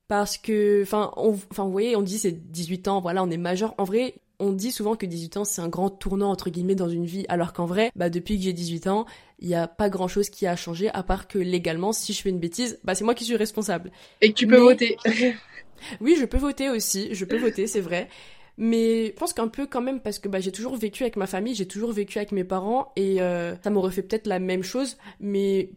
Parce 0.08 0.38
que, 0.38 0.82
enfin, 0.82 1.12
enfin, 1.16 1.64
vous 1.64 1.70
voyez, 1.72 1.94
on 1.94 2.00
dit 2.00 2.18
c'est 2.18 2.32
18 2.32 2.88
ans, 2.88 3.00
voilà, 3.02 3.22
on 3.22 3.30
est 3.30 3.36
majeur. 3.36 3.74
En 3.76 3.84
vrai, 3.84 4.14
on 4.40 4.52
dit 4.52 4.72
souvent 4.72 4.96
que 4.96 5.04
18 5.04 5.36
ans 5.38 5.44
c'est 5.44 5.60
un 5.60 5.68
grand 5.68 5.90
tournant 5.90 6.30
entre 6.30 6.48
guillemets 6.48 6.74
dans 6.74 6.88
une 6.88 7.04
vie, 7.04 7.26
alors 7.28 7.52
qu'en 7.52 7.66
vrai, 7.66 7.90
bah 7.94 8.08
depuis 8.08 8.38
que 8.38 8.44
j'ai 8.44 8.52
18 8.54 8.86
ans, 8.86 9.04
il 9.38 9.48
y 9.48 9.54
a 9.54 9.66
pas 9.68 9.88
grand 9.90 10.08
chose 10.08 10.30
qui 10.30 10.46
a 10.46 10.56
changé 10.56 10.88
à 10.94 11.02
part 11.02 11.28
que 11.28 11.38
légalement, 11.38 11.92
si 11.92 12.12
je 12.12 12.22
fais 12.22 12.30
une 12.30 12.38
bêtise, 12.38 12.78
bah 12.84 12.94
c'est 12.94 13.04
moi 13.04 13.14
qui 13.14 13.24
suis 13.24 13.36
responsable. 13.36 13.90
Et 14.22 14.30
que 14.32 14.38
tu 14.38 14.46
peux 14.46 14.54
Mais- 14.54 14.60
voter. 14.60 14.96
Oui, 16.00 16.16
je 16.18 16.24
peux 16.24 16.38
voter 16.38 16.70
aussi, 16.70 17.14
je 17.14 17.24
peux 17.24 17.38
voter, 17.38 17.66
c'est 17.66 17.80
vrai. 17.80 18.08
Mais 18.56 19.06
je 19.06 19.12
pense 19.12 19.32
qu'un 19.32 19.46
peu 19.46 19.66
quand 19.66 19.80
même 19.80 20.00
parce 20.00 20.18
que 20.18 20.28
bah, 20.28 20.40
j'ai 20.40 20.50
toujours 20.50 20.76
vécu 20.76 21.04
avec 21.04 21.16
ma 21.16 21.28
famille, 21.28 21.54
j'ai 21.54 21.68
toujours 21.68 21.92
vécu 21.92 22.18
avec 22.18 22.32
mes 22.32 22.42
parents 22.42 22.92
et 22.96 23.22
euh, 23.22 23.54
ça 23.62 23.70
m'aurait 23.70 23.92
fait 23.92 24.02
peut-être 24.02 24.26
la 24.26 24.40
même 24.40 24.64
chose, 24.64 24.96
mais 25.20 25.70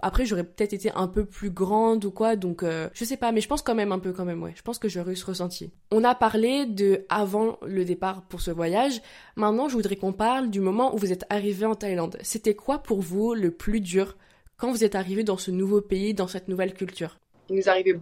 après 0.00 0.24
j'aurais 0.24 0.44
peut-être 0.44 0.72
été 0.72 0.92
un 0.92 1.08
peu 1.08 1.24
plus 1.24 1.50
grande 1.50 2.04
ou 2.04 2.12
quoi, 2.12 2.36
donc 2.36 2.62
euh, 2.62 2.88
je 2.94 3.04
sais 3.04 3.16
pas, 3.16 3.32
mais 3.32 3.40
je 3.40 3.48
pense 3.48 3.62
quand 3.62 3.74
même 3.74 3.90
un 3.90 3.98
peu 3.98 4.12
quand 4.12 4.24
même, 4.24 4.40
ouais. 4.40 4.52
Je 4.54 4.62
pense 4.62 4.78
que 4.78 4.88
j'aurais 4.88 5.14
eu 5.14 5.16
ce 5.16 5.26
ressenti. 5.26 5.72
On 5.90 6.04
a 6.04 6.14
parlé 6.14 6.66
de 6.66 7.04
avant 7.08 7.58
le 7.66 7.84
départ 7.84 8.22
pour 8.22 8.40
ce 8.40 8.52
voyage. 8.52 9.02
Maintenant, 9.34 9.68
je 9.68 9.74
voudrais 9.74 9.96
qu'on 9.96 10.12
parle 10.12 10.48
du 10.48 10.60
moment 10.60 10.94
où 10.94 10.98
vous 10.98 11.12
êtes 11.12 11.24
arrivé 11.30 11.66
en 11.66 11.74
Thaïlande. 11.74 12.18
C'était 12.22 12.54
quoi 12.54 12.78
pour 12.78 13.00
vous 13.00 13.34
le 13.34 13.50
plus 13.50 13.80
dur 13.80 14.16
quand 14.56 14.70
vous 14.70 14.84
êtes 14.84 14.94
arrivé 14.94 15.24
dans 15.24 15.38
ce 15.38 15.50
nouveau 15.50 15.80
pays, 15.80 16.14
dans 16.14 16.28
cette 16.28 16.46
nouvelle 16.46 16.74
culture? 16.74 17.18
Il 17.50 17.56
nous 17.56 17.68
arrivait 17.68 17.98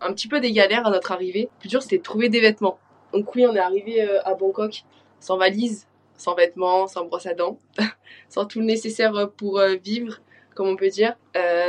un 0.00 0.12
petit 0.12 0.28
peu 0.28 0.40
des 0.40 0.52
galères 0.52 0.86
à 0.86 0.90
notre 0.90 1.12
arrivée. 1.12 1.48
Le 1.54 1.60
plus 1.60 1.68
dur, 1.68 1.82
c'était 1.82 1.98
de 1.98 2.02
trouver 2.02 2.28
des 2.28 2.40
vêtements. 2.40 2.78
Donc 3.12 3.34
oui, 3.34 3.46
on 3.46 3.54
est 3.54 3.60
arrivé 3.60 4.02
euh, 4.02 4.20
à 4.24 4.34
Bangkok 4.34 4.84
sans 5.20 5.36
valise, 5.36 5.86
sans 6.16 6.34
vêtements, 6.34 6.86
sans 6.86 7.04
brosse 7.04 7.26
à 7.26 7.34
dents, 7.34 7.58
sans 8.28 8.44
tout 8.44 8.60
le 8.60 8.66
nécessaire 8.66 9.14
euh, 9.16 9.26
pour 9.26 9.58
euh, 9.58 9.74
vivre, 9.76 10.20
comme 10.54 10.68
on 10.68 10.76
peut 10.76 10.88
dire. 10.88 11.16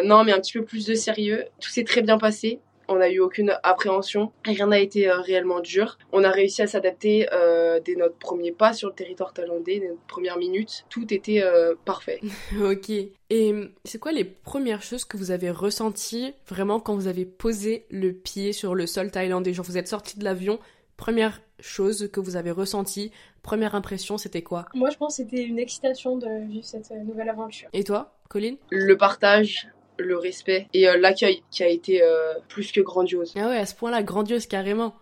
Non, 0.03 0.23
mais 0.23 0.31
un 0.31 0.39
petit 0.39 0.53
peu 0.53 0.65
plus 0.65 0.85
de 0.85 0.95
sérieux. 0.95 1.45
Tout 1.59 1.69
s'est 1.69 1.83
très 1.83 2.01
bien 2.01 2.17
passé. 2.17 2.59
On 2.89 2.95
n'a 2.95 3.09
eu 3.09 3.19
aucune 3.19 3.55
appréhension. 3.61 4.31
Rien 4.45 4.67
n'a 4.67 4.79
été 4.79 5.09
euh, 5.09 5.21
réellement 5.21 5.59
dur. 5.59 5.99
On 6.11 6.23
a 6.23 6.31
réussi 6.31 6.63
à 6.63 6.67
s'adapter 6.67 7.29
euh, 7.31 7.79
dès 7.79 7.95
notre 7.95 8.15
premier 8.15 8.51
pas 8.51 8.73
sur 8.73 8.89
le 8.89 8.95
territoire 8.95 9.31
thaïlandais, 9.31 9.79
dès 9.79 9.89
notre 9.89 10.01
première 10.07 10.37
minute. 10.37 10.85
Tout 10.89 11.13
était 11.13 11.43
euh, 11.43 11.75
parfait. 11.85 12.19
Ok. 12.59 12.89
Et 12.89 13.51
hum, 13.51 13.69
c'est 13.85 13.99
quoi 13.99 14.11
les 14.11 14.23
premières 14.25 14.81
choses 14.81 15.05
que 15.05 15.17
vous 15.17 15.29
avez 15.29 15.51
ressenties 15.51 16.33
vraiment 16.47 16.79
quand 16.79 16.95
vous 16.95 17.07
avez 17.07 17.25
posé 17.25 17.85
le 17.91 18.11
pied 18.11 18.53
sur 18.53 18.73
le 18.73 18.87
sol 18.87 19.11
thaïlandais? 19.11 19.53
Genre 19.53 19.65
vous 19.65 19.77
êtes 19.77 19.87
sorti 19.87 20.17
de 20.17 20.23
l'avion, 20.23 20.59
première 20.97 21.41
chose 21.59 22.09
que 22.11 22.19
vous 22.19 22.35
avez 22.35 22.51
ressentie, 22.51 23.11
première 23.43 23.75
impression, 23.75 24.17
c'était 24.17 24.41
quoi? 24.41 24.65
Moi, 24.73 24.89
je 24.89 24.97
pense 24.97 25.17
que 25.17 25.23
c'était 25.23 25.43
une 25.43 25.59
excitation 25.59 26.17
de 26.17 26.47
vivre 26.47 26.65
cette 26.65 26.89
nouvelle 26.91 27.29
aventure. 27.29 27.69
Et 27.73 27.83
toi, 27.83 28.15
Colline? 28.29 28.57
Le 28.71 28.97
partage, 28.97 29.67
le 29.99 30.17
respect 30.17 30.67
et 30.73 30.87
euh, 30.87 30.97
l'accueil 30.97 31.43
qui 31.51 31.63
a 31.63 31.67
été 31.67 32.01
euh, 32.01 32.33
plus 32.47 32.71
que 32.71 32.81
grandiose. 32.81 33.33
Ah 33.37 33.49
ouais, 33.49 33.57
à 33.57 33.65
ce 33.65 33.75
point-là, 33.75 34.01
grandiose 34.03 34.45
carrément. 34.47 34.93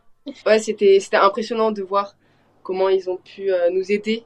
Ouais, 0.45 0.59
c'était 0.59 0.99
c'était 0.99 1.17
impressionnant 1.17 1.71
de 1.71 1.81
voir 1.81 2.15
comment 2.63 2.89
ils 2.89 3.09
ont 3.09 3.17
pu 3.17 3.51
euh, 3.51 3.69
nous 3.69 3.91
aider 3.91 4.23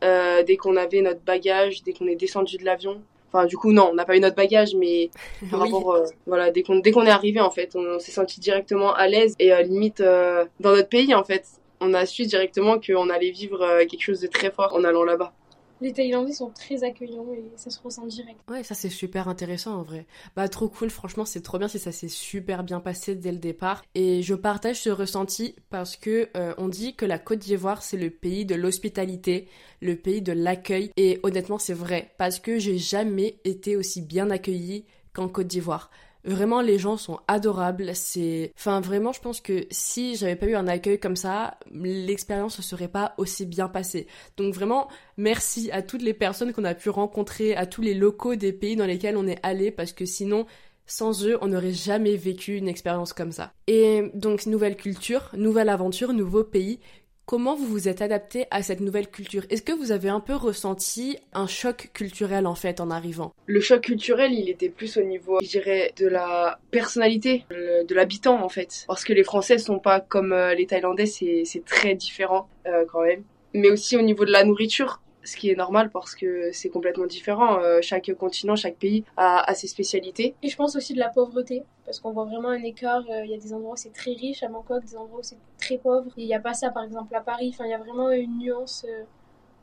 dès 0.00 0.56
qu'on 0.56 0.76
avait 0.76 1.00
notre 1.00 1.20
bagage, 1.22 1.82
dès 1.82 1.92
qu'on 1.92 2.06
est 2.06 2.14
descendu 2.16 2.56
de 2.56 2.64
l'avion. 2.64 3.02
Enfin, 3.32 3.46
du 3.46 3.56
coup, 3.56 3.72
non, 3.72 3.88
on 3.90 3.94
n'a 3.94 4.04
pas 4.04 4.16
eu 4.16 4.20
notre 4.20 4.36
bagage, 4.36 4.74
mais 4.76 5.10
par 5.50 5.60
Oui. 5.60 5.66
rapport, 5.72 6.04
voilà, 6.26 6.50
dès 6.50 6.62
qu'on 6.62 6.78
dès 6.78 6.92
qu'on 6.92 7.04
est 7.04 7.10
arrivé, 7.10 7.40
en 7.40 7.50
fait, 7.50 7.74
on, 7.74 7.80
on 7.84 7.98
s'est 7.98 8.12
senti 8.12 8.38
directement 8.40 8.94
à 8.94 9.08
l'aise 9.08 9.34
et 9.40 9.50
limite 9.64 10.00
dans 10.00 10.46
notre 10.70 10.88
pays, 10.88 11.14
en 11.14 11.24
fait, 11.24 11.44
on 11.80 11.94
a 11.94 12.06
su 12.06 12.26
directement 12.26 12.78
qu'on 12.80 13.10
allait 13.10 13.30
vivre 13.32 13.58
quelque 13.88 14.00
chose 14.02 14.20
de 14.20 14.28
très 14.28 14.50
fort 14.52 14.72
en 14.74 14.84
allant 14.84 15.04
là-bas. 15.04 15.32
Les 15.80 15.92
Thaïlandais 15.92 16.32
sont 16.32 16.50
très 16.50 16.82
accueillants 16.82 17.32
et 17.32 17.44
ça 17.56 17.70
se 17.70 17.80
ressent 17.80 18.06
direct. 18.06 18.40
Ouais, 18.50 18.62
ça 18.62 18.74
c'est 18.74 18.88
super 18.88 19.28
intéressant 19.28 19.76
en 19.76 19.82
vrai. 19.82 20.06
Bah 20.34 20.48
trop 20.48 20.68
cool, 20.68 20.90
franchement 20.90 21.24
c'est 21.24 21.40
trop 21.40 21.58
bien 21.58 21.68
si 21.68 21.78
ça 21.78 21.92
s'est 21.92 22.08
super 22.08 22.64
bien 22.64 22.80
passé 22.80 23.14
dès 23.14 23.32
le 23.32 23.38
départ. 23.38 23.84
Et 23.94 24.22
je 24.22 24.34
partage 24.34 24.82
ce 24.82 24.90
ressenti 24.90 25.54
parce 25.70 25.96
que 25.96 26.28
euh, 26.36 26.54
on 26.58 26.68
dit 26.68 26.96
que 26.96 27.06
la 27.06 27.18
Côte 27.18 27.38
d'Ivoire 27.38 27.82
c'est 27.82 27.96
le 27.96 28.10
pays 28.10 28.44
de 28.44 28.54
l'hospitalité, 28.54 29.48
le 29.80 29.94
pays 29.96 30.22
de 30.22 30.32
l'accueil. 30.32 30.90
Et 30.96 31.20
honnêtement 31.22 31.58
c'est 31.58 31.74
vrai 31.74 32.12
parce 32.18 32.40
que 32.40 32.58
j'ai 32.58 32.78
jamais 32.78 33.38
été 33.44 33.76
aussi 33.76 34.02
bien 34.02 34.30
accueillie 34.30 34.84
qu'en 35.12 35.28
Côte 35.28 35.46
d'Ivoire. 35.46 35.90
Vraiment, 36.24 36.60
les 36.60 36.78
gens 36.78 36.96
sont 36.96 37.20
adorables. 37.28 37.94
C'est, 37.94 38.52
enfin, 38.56 38.80
vraiment, 38.80 39.12
je 39.12 39.20
pense 39.20 39.40
que 39.40 39.66
si 39.70 40.16
j'avais 40.16 40.36
pas 40.36 40.46
eu 40.46 40.54
un 40.54 40.66
accueil 40.66 40.98
comme 40.98 41.16
ça, 41.16 41.58
l'expérience 41.70 42.58
ne 42.58 42.62
serait 42.62 42.88
pas 42.88 43.14
aussi 43.18 43.46
bien 43.46 43.68
passée. 43.68 44.06
Donc 44.36 44.54
vraiment, 44.54 44.88
merci 45.16 45.70
à 45.70 45.82
toutes 45.82 46.02
les 46.02 46.14
personnes 46.14 46.52
qu'on 46.52 46.64
a 46.64 46.74
pu 46.74 46.90
rencontrer, 46.90 47.54
à 47.54 47.66
tous 47.66 47.82
les 47.82 47.94
locaux 47.94 48.34
des 48.34 48.52
pays 48.52 48.76
dans 48.76 48.86
lesquels 48.86 49.16
on 49.16 49.26
est 49.26 49.38
allé, 49.42 49.70
parce 49.70 49.92
que 49.92 50.04
sinon, 50.04 50.46
sans 50.86 51.24
eux, 51.24 51.38
on 51.40 51.48
n'aurait 51.48 51.72
jamais 51.72 52.16
vécu 52.16 52.56
une 52.56 52.68
expérience 52.68 53.12
comme 53.12 53.32
ça. 53.32 53.52
Et 53.66 54.10
donc, 54.14 54.46
nouvelle 54.46 54.76
culture, 54.76 55.30
nouvelle 55.36 55.68
aventure, 55.68 56.12
nouveau 56.12 56.44
pays. 56.44 56.80
Comment 57.28 57.54
vous 57.54 57.66
vous 57.66 57.88
êtes 57.88 58.00
adapté 58.00 58.46
à 58.50 58.62
cette 58.62 58.80
nouvelle 58.80 59.06
culture? 59.06 59.44
Est-ce 59.50 59.60
que 59.60 59.72
vous 59.72 59.92
avez 59.92 60.08
un 60.08 60.18
peu 60.18 60.34
ressenti 60.34 61.18
un 61.34 61.46
choc 61.46 61.90
culturel 61.92 62.46
en 62.46 62.54
fait 62.54 62.80
en 62.80 62.90
arrivant? 62.90 63.34
Le 63.44 63.60
choc 63.60 63.82
culturel, 63.82 64.32
il 64.32 64.48
était 64.48 64.70
plus 64.70 64.96
au 64.96 65.02
niveau, 65.02 65.38
je 65.42 65.48
dirais, 65.48 65.92
de 65.98 66.06
la 66.06 66.58
personnalité 66.70 67.44
de 67.50 67.94
l'habitant 67.94 68.42
en 68.42 68.48
fait. 68.48 68.86
Parce 68.86 69.04
que 69.04 69.12
les 69.12 69.24
Français 69.24 69.58
sont 69.58 69.78
pas 69.78 70.00
comme 70.00 70.32
euh, 70.32 70.54
les 70.54 70.66
Thaïlandais, 70.66 71.04
c'est 71.04 71.44
très 71.66 71.94
différent 71.94 72.48
euh, 72.66 72.86
quand 72.90 73.02
même. 73.02 73.22
Mais 73.52 73.68
aussi 73.70 73.98
au 73.98 74.02
niveau 74.02 74.24
de 74.24 74.32
la 74.32 74.44
nourriture, 74.44 75.02
ce 75.28 75.36
qui 75.36 75.50
est 75.50 75.56
normal 75.56 75.90
parce 75.90 76.14
que 76.14 76.50
c'est 76.52 76.70
complètement 76.70 77.06
différent. 77.06 77.60
Euh, 77.60 77.80
chaque 77.82 78.10
continent, 78.14 78.56
chaque 78.56 78.76
pays 78.76 79.04
a, 79.16 79.52
ses 79.54 79.66
spécialités. 79.66 80.34
Et 80.42 80.48
je 80.48 80.56
pense 80.56 80.74
aussi 80.74 80.94
de 80.94 80.98
la 80.98 81.08
pauvreté, 81.08 81.62
parce 81.84 82.00
qu'on 82.00 82.12
voit 82.12 82.24
vraiment 82.24 82.48
un 82.48 82.62
écart. 82.62 83.04
Euh, 83.10 83.24
il 83.24 83.30
y 83.30 83.34
a 83.34 83.38
des 83.38 83.52
endroits 83.52 83.74
où 83.74 83.76
c'est 83.76 83.92
très 83.92 84.12
riche 84.12 84.42
à 84.42 84.48
Bangkok, 84.48 84.84
des 84.84 84.96
endroits 84.96 85.20
où 85.20 85.22
c'est 85.22 85.36
très 85.68 85.78
pauvre. 85.78 86.10
Il 86.16 86.26
n'y 86.26 86.34
a 86.34 86.40
pas 86.40 86.54
ça, 86.54 86.70
par 86.70 86.84
exemple, 86.84 87.14
à 87.14 87.20
Paris. 87.20 87.50
Enfin, 87.52 87.64
il 87.66 87.70
y 87.70 87.74
a 87.74 87.78
vraiment 87.78 88.10
une 88.10 88.38
nuance. 88.38 88.84
Euh, 88.88 89.04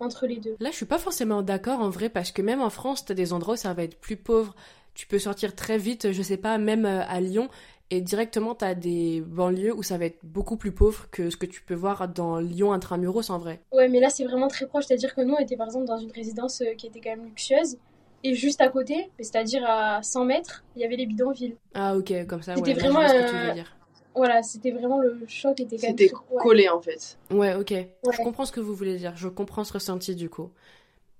entre 0.02 0.28
les 0.28 0.42
deux. 0.42 0.58
Là, 0.60 0.72
je 0.72 0.76
suis 0.76 0.86
pas 0.86 0.98
forcément 0.98 1.42
d'accord 1.42 1.80
en 1.80 1.90
vrai 1.90 2.10
parce 2.10 2.34
que 2.34 2.42
même 2.42 2.60
en 2.60 2.70
France, 2.70 3.06
tu 3.06 3.14
as 3.14 3.16
des 3.16 3.32
endroits 3.32 3.54
où 3.54 3.58
ça 3.58 3.74
va 3.74 3.84
être 3.84 3.98
plus 3.98 4.18
pauvre. 4.18 4.54
Tu 4.94 5.08
peux 5.08 5.20
sortir 5.20 5.56
très 5.56 5.78
vite, 5.78 6.12
je 6.12 6.22
sais 6.22 6.36
pas, 6.36 6.58
même 6.58 6.86
à 6.86 7.22
Lyon, 7.22 7.48
et 7.92 8.02
directement, 8.02 8.56
tu 8.56 8.66
as 8.66 8.74
des 8.74 9.22
banlieues 9.22 9.74
où 9.74 9.84
ça 9.84 9.98
va 9.98 10.06
être 10.06 10.20
beaucoup 10.24 10.58
plus 10.58 10.72
pauvre 10.72 11.08
que 11.12 11.30
ce 11.30 11.38
que 11.38 11.46
tu 11.46 11.62
peux 11.62 11.76
voir 11.76 12.08
dans 12.08 12.40
Lyon 12.40 12.74
intramuros 12.74 13.30
en 13.30 13.38
vrai. 13.38 13.62
Ouais, 13.72 13.88
mais 13.90 14.00
là, 14.00 14.10
c'est 14.10 14.24
vraiment 14.24 14.48
très 14.48 14.66
proche. 14.66 14.86
C'est-à-dire 14.88 15.14
que 15.14 15.22
nous, 15.22 15.36
on 15.36 15.40
était 15.40 15.56
par 15.56 15.68
exemple 15.68 15.86
dans 15.86 15.98
une 15.98 16.12
résidence 16.12 16.62
euh, 16.62 16.74
qui 16.76 16.88
était 16.88 17.00
quand 17.00 17.12
même 17.12 17.26
luxueuse. 17.26 17.78
Et 18.24 18.34
juste 18.34 18.60
à 18.62 18.70
côté, 18.70 19.12
c'est-à-dire 19.20 19.64
à 19.68 20.02
100 20.02 20.26
mètres, 20.26 20.64
il 20.76 20.82
y 20.82 20.86
avait 20.86 20.96
les 20.96 21.06
bidonvilles. 21.06 21.58
Ah, 21.76 21.96
ok, 21.96 22.26
comme 22.26 22.42
ça, 22.42 22.56
c'était 22.56 22.74
ouais, 22.74 22.80
vraiment. 22.80 23.08
ce 23.08 23.14
que 23.14 23.30
tu 23.30 23.48
veux 23.48 23.54
dire. 23.54 23.75
Voilà, 24.16 24.44
c'était 24.44 24.72
vraiment 24.72 25.00
le 25.00 25.18
choc 25.28 25.60
était 25.60 25.78
quand 25.78 25.88
C'était 25.88 26.12
collé 26.40 26.70
en 26.70 26.80
fait. 26.80 27.18
Ouais, 27.32 27.56
ok. 27.56 27.74
Je 28.12 28.18
comprends 28.18 28.46
ce 28.46 28.52
que 28.52 28.60
vous 28.60 28.74
voulez 28.74 28.98
dire. 28.98 29.14
Je 29.16 29.28
comprends 29.28 29.64
ce 29.64 29.74
ressenti 29.74 30.16
du 30.16 30.30
coup. 30.30 30.52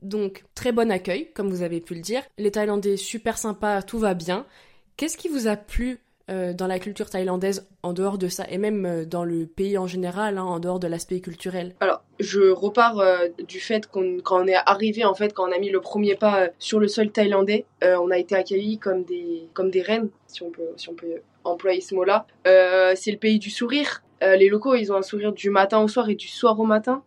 Donc, 0.02 0.44
très 0.54 0.72
bon 0.72 0.92
accueil, 0.92 1.32
comme 1.34 1.50
vous 1.50 1.62
avez 1.62 1.82
pu 1.82 1.96
le 1.96 2.02
dire. 2.02 2.22
Les 2.38 2.52
Thaïlandais, 2.52 2.98
super 2.98 3.38
sympas, 3.38 3.82
tout 3.82 3.98
va 3.98 4.14
bien. 4.14 4.46
Qu'est-ce 4.98 5.18
qui 5.18 5.30
vous 5.30 5.48
a 5.48 5.56
plu 5.56 6.00
euh, 6.30 6.54
dans 6.54 6.68
la 6.68 6.80
culture 6.80 7.10
thaïlandaise 7.10 7.68
en 7.84 7.94
dehors 7.94 8.18
de 8.18 8.28
ça 8.30 8.46
et 8.50 8.58
même 8.58 8.86
euh, 8.86 9.06
dans 9.06 9.24
le 9.24 9.46
pays 9.46 9.78
en 9.78 9.88
général, 9.88 10.38
hein, 10.38 10.44
en 10.44 10.60
dehors 10.60 10.80
de 10.80 10.88
l'aspect 10.88 11.20
culturel? 11.20 11.76
Alors, 11.82 12.04
je 12.20 12.50
repars 12.50 13.00
euh, 13.00 13.28
du 13.48 13.60
fait 13.60 13.88
qu'on 13.88 14.20
quand 14.24 14.44
on 14.44 14.48
est 14.48 14.56
arrivé 14.56 15.06
en 15.06 15.14
fait, 15.14 15.34
quand 15.34 15.48
on 15.48 15.52
a 15.52 15.60
mis 15.60 15.70
le 15.70 15.82
premier 15.82 16.16
pas 16.16 16.50
sur 16.58 16.80
le 16.80 16.88
sol 16.88 17.12
thaïlandais, 17.12 17.66
on 17.84 18.10
a 18.10 18.18
été 18.18 18.36
accueillis 18.36 18.80
comme 18.80 19.04
des 19.04 19.48
comme 19.54 19.70
des 19.70 19.84
reines, 19.84 20.10
si 20.28 20.42
on 20.42 20.50
peut 20.50 20.70
si 20.78 20.90
on 20.90 20.96
peut 20.96 21.22
employer 21.46 21.82
ce 21.82 21.96
mot-là. 21.96 22.26
c'est 22.44 23.12
le 23.12 23.18
pays 23.18 23.40
du 23.40 23.50
sourire. 23.50 24.04
les 24.22 24.50
locaux, 24.50 24.76
ils 24.76 24.92
ont 24.92 24.96
un 24.96 25.02
sourire 25.02 25.34
du 25.34 25.50
matin 25.50 25.80
au 25.80 25.88
soir 25.88 26.10
et 26.10 26.16
du 26.16 26.28
soir 26.28 26.60
au 26.60 26.66
matin. 26.66 27.04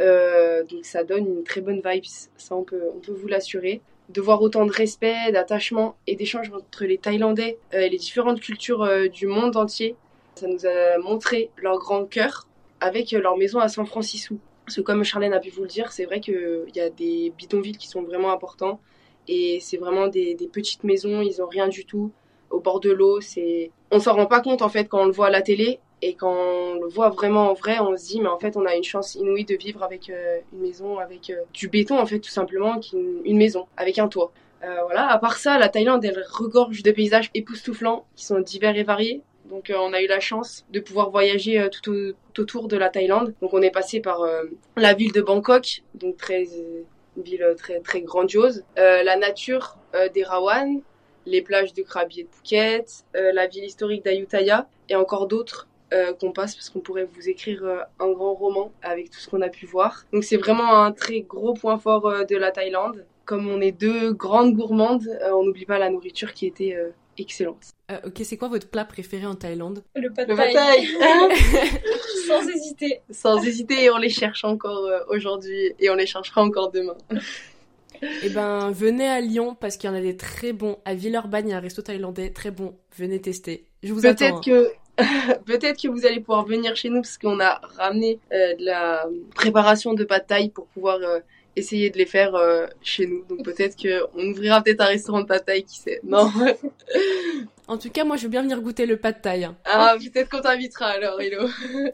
donc 0.00 0.84
ça 0.84 1.04
donne 1.04 1.26
une 1.26 1.44
très 1.44 1.60
bonne 1.60 1.82
vibe, 1.84 2.04
ça 2.36 2.54
on 2.54 2.62
peut 2.62 2.82
on 2.94 3.00
peut 3.00 3.12
vous 3.12 3.28
l'assurer 3.28 3.80
de 4.08 4.20
voir 4.20 4.40
autant 4.42 4.64
de 4.64 4.72
respect, 4.72 5.32
d'attachement 5.32 5.96
et 6.06 6.16
d'échanges 6.16 6.50
entre 6.50 6.84
les 6.84 6.98
Thaïlandais 6.98 7.58
euh, 7.74 7.80
et 7.80 7.88
les 7.88 7.98
différentes 7.98 8.40
cultures 8.40 8.82
euh, 8.82 9.08
du 9.08 9.26
monde 9.26 9.56
entier. 9.56 9.96
Ça 10.36 10.46
nous 10.46 10.66
a 10.66 10.98
montré 10.98 11.50
leur 11.56 11.78
grand 11.78 12.04
cœur 12.04 12.46
avec 12.80 13.12
euh, 13.12 13.20
leur 13.20 13.36
maison 13.36 13.58
à 13.58 13.68
San 13.68 13.86
Francisco. 13.86 14.38
Parce 14.64 14.76
que 14.76 14.80
comme 14.80 15.04
Charlène 15.04 15.32
a 15.32 15.40
pu 15.40 15.50
vous 15.50 15.62
le 15.62 15.68
dire, 15.68 15.92
c'est 15.92 16.04
vrai 16.04 16.20
qu'il 16.20 16.70
y 16.74 16.80
a 16.80 16.90
des 16.90 17.32
bidonvilles 17.36 17.76
qui 17.76 17.88
sont 17.88 18.02
vraiment 18.02 18.32
importants 18.32 18.80
et 19.26 19.58
c'est 19.60 19.76
vraiment 19.76 20.08
des, 20.08 20.34
des, 20.34 20.46
petites 20.46 20.84
maisons, 20.84 21.20
ils 21.20 21.42
ont 21.42 21.46
rien 21.46 21.68
du 21.68 21.84
tout 21.84 22.10
au 22.50 22.60
bord 22.60 22.80
de 22.80 22.90
l'eau. 22.90 23.20
C'est, 23.20 23.70
on 23.90 24.00
s'en 24.00 24.14
rend 24.14 24.26
pas 24.26 24.40
compte 24.40 24.62
en 24.62 24.68
fait 24.68 24.86
quand 24.86 25.02
on 25.02 25.06
le 25.06 25.12
voit 25.12 25.26
à 25.26 25.30
la 25.30 25.42
télé 25.42 25.80
et 26.00 26.14
quand 26.14 26.32
on 26.32 26.80
le 26.80 26.88
voit 26.88 27.08
vraiment 27.08 27.50
en 27.50 27.54
vrai, 27.54 27.78
on 27.80 27.96
se 27.96 28.06
dit, 28.06 28.20
mais 28.20 28.28
en 28.28 28.38
fait, 28.38 28.56
on 28.56 28.64
a 28.66 28.74
une 28.76 28.84
chance 28.84 29.14
inouïe 29.16 29.44
de 29.44 29.56
vivre 29.56 29.82
avec 29.82 30.10
euh, 30.10 30.38
une 30.52 30.60
maison, 30.60 30.98
avec 30.98 31.30
euh, 31.30 31.42
du 31.52 31.68
béton, 31.68 31.98
en 31.98 32.06
fait, 32.06 32.20
tout 32.20 32.30
simplement, 32.30 32.78
qui, 32.78 32.96
une 33.24 33.36
maison, 33.36 33.66
avec 33.76 33.98
un 33.98 34.08
toit. 34.08 34.32
Euh, 34.62 34.82
voilà, 34.84 35.10
à 35.10 35.18
part 35.18 35.36
ça, 35.38 35.58
la 35.58 35.68
Thaïlande, 35.68 36.04
elle 36.04 36.24
regorge 36.30 36.82
de 36.82 36.90
paysages 36.92 37.30
époustouflants, 37.34 38.06
qui 38.14 38.24
sont 38.24 38.38
divers 38.38 38.76
et 38.76 38.84
variés. 38.84 39.22
Donc, 39.50 39.72
on 39.74 39.92
a 39.92 40.02
eu 40.02 40.06
la 40.06 40.20
chance 40.20 40.66
de 40.70 40.78
pouvoir 40.78 41.10
voyager 41.10 41.68
tout, 41.82 42.12
autour 42.38 42.68
de 42.68 42.76
la 42.76 42.90
Thaïlande. 42.90 43.34
Donc, 43.40 43.54
on 43.54 43.62
est 43.62 43.70
passé 43.70 44.00
par 44.00 44.20
la 44.76 44.92
ville 44.92 45.12
de 45.12 45.22
Bangkok, 45.22 45.82
donc 45.94 46.18
très, 46.18 46.44
une 47.16 47.22
ville 47.22 47.54
très, 47.56 47.80
très 47.80 48.02
grandiose. 48.02 48.62
la 48.76 49.16
nature 49.16 49.78
des 50.12 50.22
Rawan, 50.22 50.82
les 51.28 51.42
plages 51.42 51.74
de 51.74 51.82
Krabi 51.82 52.20
et 52.20 52.24
de 52.24 52.28
Phuket, 52.30 53.04
la 53.14 53.46
ville 53.46 53.64
historique 53.64 54.04
d'Ayutthaya 54.04 54.68
et 54.88 54.96
encore 54.96 55.26
d'autres 55.26 55.68
euh, 55.94 56.12
qu'on 56.12 56.32
passe 56.32 56.54
parce 56.54 56.68
qu'on 56.68 56.80
pourrait 56.80 57.08
vous 57.10 57.30
écrire 57.30 57.64
euh, 57.64 57.78
un 57.98 58.12
grand 58.12 58.34
roman 58.34 58.70
avec 58.82 59.08
tout 59.08 59.20
ce 59.20 59.28
qu'on 59.28 59.40
a 59.40 59.48
pu 59.48 59.64
voir. 59.64 60.04
Donc 60.12 60.22
c'est 60.22 60.36
vraiment 60.36 60.84
un 60.84 60.92
très 60.92 61.20
gros 61.22 61.54
point 61.54 61.78
fort 61.78 62.06
euh, 62.06 62.24
de 62.24 62.36
la 62.36 62.50
Thaïlande. 62.50 63.06
Comme 63.24 63.48
on 63.48 63.62
est 63.62 63.72
deux 63.72 64.12
grandes 64.12 64.54
gourmandes, 64.54 65.08
on 65.32 65.44
n'oublie 65.44 65.64
pas 65.64 65.78
la 65.78 65.88
nourriture 65.88 66.34
qui 66.34 66.46
était 66.46 66.76
excellente. 67.18 67.72
ok, 68.06 68.20
c'est 68.22 68.38
quoi 68.38 68.48
votre 68.48 68.68
plat 68.68 68.86
préféré 68.86 69.26
en 69.26 69.34
Thaïlande? 69.34 69.82
Le 69.94 70.10
pad 70.10 70.28
thai. 70.28 70.86
Sans 72.26 72.48
hésiter. 72.48 73.00
Sans 73.10 73.42
hésiter, 73.42 73.84
et 73.84 73.90
on 73.90 73.98
les 73.98 74.08
cherche 74.08 74.44
encore 74.44 74.88
aujourd'hui 75.08 75.74
et 75.78 75.90
on 75.90 75.94
les 75.94 76.06
cherchera 76.06 76.40
encore 76.40 76.70
demain. 76.70 76.96
Eh 78.22 78.30
ben, 78.30 78.70
venez 78.70 79.08
à 79.08 79.20
Lyon 79.20 79.56
parce 79.58 79.76
qu'il 79.76 79.88
y 79.88 79.92
en 79.92 79.96
a 79.96 80.00
des 80.00 80.16
très 80.16 80.52
bons. 80.52 80.78
À 80.84 80.94
Villeurbanne, 80.94 81.48
il 81.48 81.50
y 81.50 81.54
a 81.54 81.56
un 81.56 81.60
resto 81.60 81.82
thaïlandais 81.82 82.30
très 82.30 82.50
bon. 82.50 82.76
Venez 82.96 83.20
tester. 83.20 83.66
Je 83.82 83.92
vous 83.92 84.00
Peut-être 84.00 84.36
hein. 84.36 84.40
que 84.44 84.72
peut-être 85.46 85.80
que 85.80 85.88
vous 85.88 86.06
allez 86.06 86.20
pouvoir 86.20 86.44
venir 86.44 86.74
chez 86.76 86.88
nous 86.88 87.02
parce 87.02 87.18
qu'on 87.18 87.40
a 87.40 87.60
ramené 87.76 88.18
euh, 88.32 88.54
de 88.56 88.64
la 88.64 89.06
préparation 89.34 89.94
de 89.94 90.04
pâtes 90.04 90.26
taille 90.26 90.50
pour 90.50 90.66
pouvoir 90.66 90.98
euh, 91.02 91.20
essayer 91.56 91.90
de 91.90 91.98
les 91.98 92.06
faire 92.06 92.34
euh, 92.34 92.66
chez 92.82 93.06
nous. 93.06 93.24
Donc 93.28 93.44
peut-être 93.44 93.76
qu'on 93.76 94.22
ouvrira 94.30 94.62
peut-être 94.62 94.80
un 94.80 94.86
restaurant 94.86 95.20
de 95.20 95.26
pâtes 95.26 95.46
taille, 95.46 95.64
qui 95.64 95.78
sait. 95.78 96.00
Non. 96.02 96.30
en 97.68 97.78
tout 97.78 97.90
cas, 97.90 98.04
moi, 98.04 98.16
je 98.16 98.24
veux 98.24 98.28
bien 98.28 98.42
venir 98.42 98.60
goûter 98.60 98.86
le 98.86 98.96
pâtes 98.96 99.22
taille. 99.22 99.44
Hein. 99.44 99.56
Ah, 99.64 99.96
peut-être 99.98 100.30
qu'on 100.30 100.40
t'invitera 100.40 100.86
alors, 100.86 101.20
Hilo. 101.22 101.44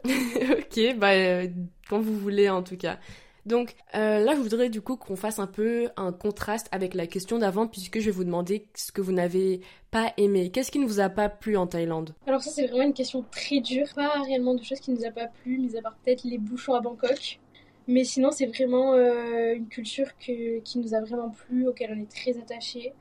ok, 0.05 0.95
bah, 0.97 1.45
quand 1.89 1.99
vous 1.99 2.17
voulez, 2.17 2.49
en 2.49 2.63
tout 2.63 2.77
cas. 2.77 2.97
Donc 3.45 3.75
euh, 3.93 4.19
là, 4.19 4.33
je 4.35 4.39
voudrais 4.39 4.69
du 4.69 4.81
coup 4.81 4.95
qu'on 4.95 5.15
fasse 5.15 5.39
un 5.39 5.47
peu 5.47 5.89
un 5.97 6.11
contraste 6.11 6.67
avec 6.71 6.93
la 6.93 7.05
question 7.05 7.37
d'avant, 7.37 7.67
puisque 7.67 7.99
je 7.99 8.05
vais 8.05 8.11
vous 8.11 8.23
demander 8.23 8.67
ce 8.73 8.91
que 8.91 9.01
vous 9.01 9.11
n'avez 9.11 9.61
pas 9.91 10.13
aimé. 10.17 10.49
Qu'est-ce 10.49 10.71
qui 10.71 10.79
ne 10.79 10.87
vous 10.87 10.99
a 10.99 11.09
pas 11.09 11.29
plu 11.29 11.55
en 11.55 11.67
Thaïlande? 11.67 12.15
Alors 12.25 12.41
ça, 12.41 12.51
c'est 12.51 12.65
vraiment 12.65 12.85
une 12.85 12.93
question 12.93 13.23
très 13.31 13.59
dure. 13.59 13.87
Pas 13.95 14.21
réellement 14.23 14.55
de 14.55 14.63
choses 14.63 14.79
qui 14.79 14.91
ne 14.91 14.97
nous 14.97 15.05
a 15.05 15.11
pas 15.11 15.27
plu, 15.27 15.59
mis 15.59 15.77
à 15.77 15.81
part 15.81 15.95
peut-être 16.03 16.23
les 16.23 16.37
bouchons 16.37 16.73
à 16.73 16.81
Bangkok. 16.81 17.39
Mais 17.87 18.03
sinon, 18.03 18.31
c'est 18.31 18.47
vraiment 18.47 18.93
euh, 18.93 19.53
une 19.53 19.67
culture 19.67 20.17
qui 20.17 20.63
nous 20.75 20.95
a 20.95 21.01
vraiment 21.01 21.29
plu, 21.29 21.67
auquel 21.67 21.95
on 21.95 22.01
est 22.01 22.09
très 22.09 22.39
attaché. 22.39 22.93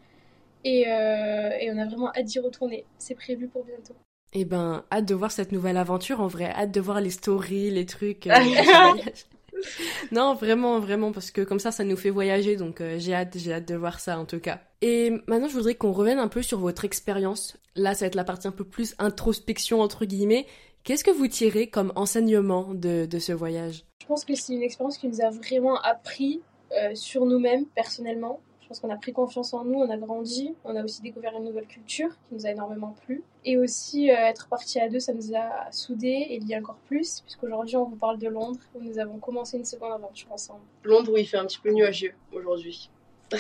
Et, 0.65 0.89
euh, 0.89 1.51
et 1.61 1.71
on 1.73 1.79
a 1.79 1.87
vraiment 1.87 2.11
hâte 2.15 2.25
d'y 2.25 2.39
retourner. 2.39 2.85
C'est 2.99 3.15
prévu 3.15 3.49
pour 3.49 3.65
bientôt. 3.65 3.95
Eh 4.33 4.45
ben, 4.45 4.85
hâte 4.91 5.05
de 5.07 5.15
voir 5.15 5.31
cette 5.31 5.53
nouvelle 5.53 5.77
aventure 5.77 6.21
en 6.21 6.27
vrai. 6.27 6.47
Hâte 6.47 6.73
de 6.73 6.81
voir 6.81 7.01
les 7.01 7.11
stories, 7.11 7.71
les 7.71 7.87
trucs 7.87 8.27
non, 10.13 10.35
vraiment, 10.35 10.79
vraiment, 10.81 11.13
parce 11.13 11.31
que 11.31 11.43
comme 11.43 11.59
ça, 11.59 11.71
ça 11.71 11.85
nous 11.85 11.97
fait 11.97 12.11
voyager, 12.11 12.57
donc 12.57 12.81
euh, 12.81 12.97
j'ai 12.99 13.15
hâte, 13.15 13.37
j'ai 13.37 13.53
hâte 13.53 13.69
de 13.69 13.75
voir 13.75 14.01
ça 14.01 14.19
en 14.19 14.25
tout 14.25 14.41
cas. 14.41 14.61
Et 14.81 15.11
maintenant, 15.27 15.49
je 15.49 15.55
voudrais 15.55 15.75
qu'on 15.75 15.93
revienne 15.93 16.19
un 16.19 16.29
peu 16.29 16.43
sur 16.43 16.59
votre 16.59 16.85
expérience. 16.85 17.57
Là, 17.75 17.95
ça 17.95 18.05
va 18.05 18.07
être 18.09 18.15
la 18.15 18.25
partie 18.25 18.47
un 18.47 18.53
peu 18.53 18.65
plus 18.65 18.95
introspection 18.99 19.81
entre 19.81 20.05
guillemets. 20.05 20.47
Qu'est-ce 20.85 21.05
que 21.05 21.11
vous 21.11 21.29
tirez 21.29 21.69
comme 21.69 21.93
enseignement 21.97 22.75
de, 22.75 23.09
ce 23.19 23.33
voyage? 23.33 23.85
Je 24.03 24.07
pense 24.07 24.25
que 24.25 24.35
c'est 24.35 24.53
une 24.53 24.63
expérience 24.63 24.99
qui 24.99 25.09
nous 25.09 25.23
a 25.23 25.31
vraiment 25.31 25.81
appris 25.81 26.43
euh, 26.73 26.95
sur 26.95 27.25
nous-mêmes 27.25 27.65
personnellement, 27.75 28.41
je 28.65 28.69
pense 28.69 28.81
qu'on 28.81 28.89
a 28.89 28.97
pris 28.97 29.13
confiance 29.13 29.53
en 29.53 29.63
nous, 29.63 29.75
on 29.75 29.91
a 29.91 29.99
grandi, 29.99 30.55
on 30.65 30.75
a 30.75 30.83
aussi 30.83 31.03
découvert 31.03 31.37
une 31.37 31.45
nouvelle 31.45 31.67
culture 31.67 32.09
qui 32.09 32.35
nous 32.35 32.47
a 32.47 32.51
énormément 32.51 32.97
plu. 33.05 33.23
Et 33.45 33.59
aussi, 33.59 34.11
euh, 34.11 34.15
être 34.15 34.49
parti 34.49 34.81
à 34.81 34.89
deux, 34.89 35.01
ça 35.01 35.13
nous 35.13 35.37
a 35.37 35.71
soudés 35.71 36.29
et 36.31 36.41
liés 36.41 36.57
encore 36.57 36.79
plus, 36.87 37.21
puisqu'aujourd'hui, 37.21 37.77
on 37.77 37.85
vous 37.85 37.97
parle 37.97 38.19
de 38.19 38.27
Londres, 38.27 38.61
où 38.75 38.81
nous 38.83 38.99
avons 38.99 39.19
commencé 39.19 39.59
une 39.59 39.67
seconde 39.67 39.93
aventure 39.93 40.33
ensemble. 40.33 40.63
Londres, 40.83 41.13
où 41.13 41.19
il 41.19 41.29
fait 41.29 41.37
un 41.37 41.45
petit 41.45 41.59
peu 41.59 41.73
nuageux 41.73 42.15
aujourd'hui. 42.33 42.89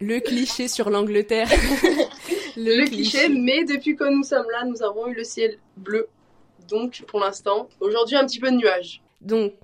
Le 0.00 0.20
cliché 0.20 0.68
sur 0.68 0.90
l'Angleterre. 0.90 1.48
Le, 2.56 2.86
cliché, 2.86 3.28
mais 3.28 3.64
depuis 3.64 3.96
que 3.96 4.04
nous 4.04 4.22
sommes 4.22 4.48
là, 4.52 4.64
nous 4.64 4.80
avons 4.84 5.08
eu 5.08 5.14
le 5.14 5.24
ciel 5.24 5.58
bleu. 5.76 6.06
Donc, 6.68 7.02
pour 7.08 7.18
l'instant, 7.18 7.68
aujourd'hui, 7.80 8.14
un 8.14 8.24
petit 8.24 8.38
peu 8.38 8.50
de 8.52 8.56
nuages. 8.56 9.02
Donc, 9.20 9.54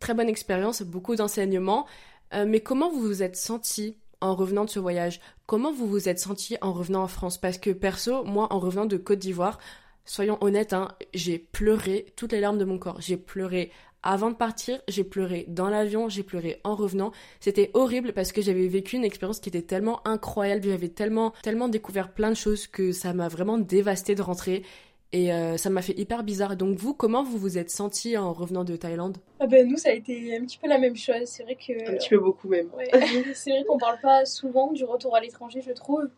très 0.00 0.14
bonne 0.14 0.30
expérience, 0.30 0.80
beaucoup 0.80 1.14
d'enseignements. 1.14 1.86
Euh, 2.34 2.44
mais 2.46 2.60
comment 2.60 2.90
vous 2.90 3.00
vous 3.00 3.22
êtes 3.22 3.36
senti 3.36 3.96
en 4.20 4.34
revenant 4.34 4.64
de 4.64 4.70
ce 4.70 4.78
voyage? 4.78 5.20
Comment 5.46 5.72
vous 5.72 5.86
vous 5.86 6.08
êtes 6.08 6.18
senti 6.18 6.56
en 6.60 6.72
revenant 6.72 7.02
en 7.02 7.08
France? 7.08 7.38
Parce 7.38 7.58
que 7.58 7.70
perso, 7.70 8.24
moi, 8.24 8.52
en 8.52 8.58
revenant 8.58 8.86
de 8.86 8.96
Côte 8.96 9.18
d'Ivoire, 9.18 9.58
soyons 10.04 10.38
honnêtes, 10.40 10.72
hein, 10.72 10.88
j'ai 11.14 11.38
pleuré 11.38 12.06
toutes 12.16 12.32
les 12.32 12.40
larmes 12.40 12.58
de 12.58 12.64
mon 12.64 12.78
corps. 12.78 13.00
J'ai 13.00 13.16
pleuré 13.16 13.70
avant 14.02 14.30
de 14.30 14.36
partir, 14.36 14.80
j'ai 14.88 15.04
pleuré 15.04 15.44
dans 15.48 15.68
l'avion, 15.68 16.08
j'ai 16.08 16.22
pleuré 16.22 16.60
en 16.64 16.74
revenant. 16.76 17.12
C'était 17.40 17.70
horrible 17.74 18.12
parce 18.12 18.32
que 18.32 18.40
j'avais 18.40 18.68
vécu 18.68 18.96
une 18.96 19.04
expérience 19.04 19.40
qui 19.40 19.48
était 19.48 19.62
tellement 19.62 20.06
incroyable, 20.06 20.64
j'avais 20.64 20.88
tellement, 20.88 21.32
tellement 21.42 21.68
découvert 21.68 22.12
plein 22.12 22.30
de 22.30 22.36
choses 22.36 22.66
que 22.66 22.92
ça 22.92 23.12
m'a 23.12 23.28
vraiment 23.28 23.58
dévasté 23.58 24.14
de 24.14 24.22
rentrer. 24.22 24.62
Et 25.12 25.32
euh, 25.32 25.56
ça 25.56 25.70
m'a 25.70 25.80
fait 25.80 25.98
hyper 25.98 26.22
bizarre. 26.22 26.56
Donc 26.56 26.76
vous, 26.76 26.92
comment 26.92 27.22
vous 27.22 27.38
vous 27.38 27.56
êtes 27.56 27.70
senti 27.70 28.16
en 28.16 28.32
revenant 28.32 28.64
de 28.64 28.76
Thaïlande? 28.76 29.18
Ah 29.40 29.46
ben, 29.46 29.66
Nous, 29.66 29.78
ça 29.78 29.88
a 29.90 29.92
été 29.92 30.36
un 30.36 30.44
petit 30.44 30.58
peu 30.58 30.68
la 30.68 30.78
même 30.78 30.96
chose. 30.96 31.24
C'est 31.24 31.44
vrai 31.44 31.54
que... 31.54 31.72
Un 31.90 31.96
petit 31.96 32.10
peu 32.10 32.18
beaucoup 32.18 32.48
même. 32.48 32.68
Ouais. 32.76 32.90
c'est 33.34 33.50
vrai 33.50 33.64
qu'on 33.64 33.78
parle 33.78 33.98
pas 34.00 34.26
souvent 34.26 34.72
du 34.72 34.84
retour 34.84 35.16
à 35.16 35.20
l'étranger, 35.20 35.62
je 35.62 35.72
trouve. 35.72 36.08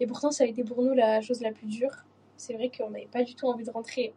Et 0.00 0.06
pourtant, 0.06 0.30
ça 0.30 0.44
a 0.44 0.46
été 0.46 0.62
pour 0.62 0.82
nous 0.82 0.92
la 0.92 1.20
chose 1.22 1.40
la 1.40 1.52
plus 1.52 1.66
dure. 1.66 2.04
C'est 2.36 2.52
vrai 2.52 2.70
qu'on 2.70 2.90
n'avait 2.90 3.08
pas 3.10 3.24
du 3.24 3.34
tout 3.34 3.46
envie 3.46 3.64
de 3.64 3.70
rentrer. 3.70 4.12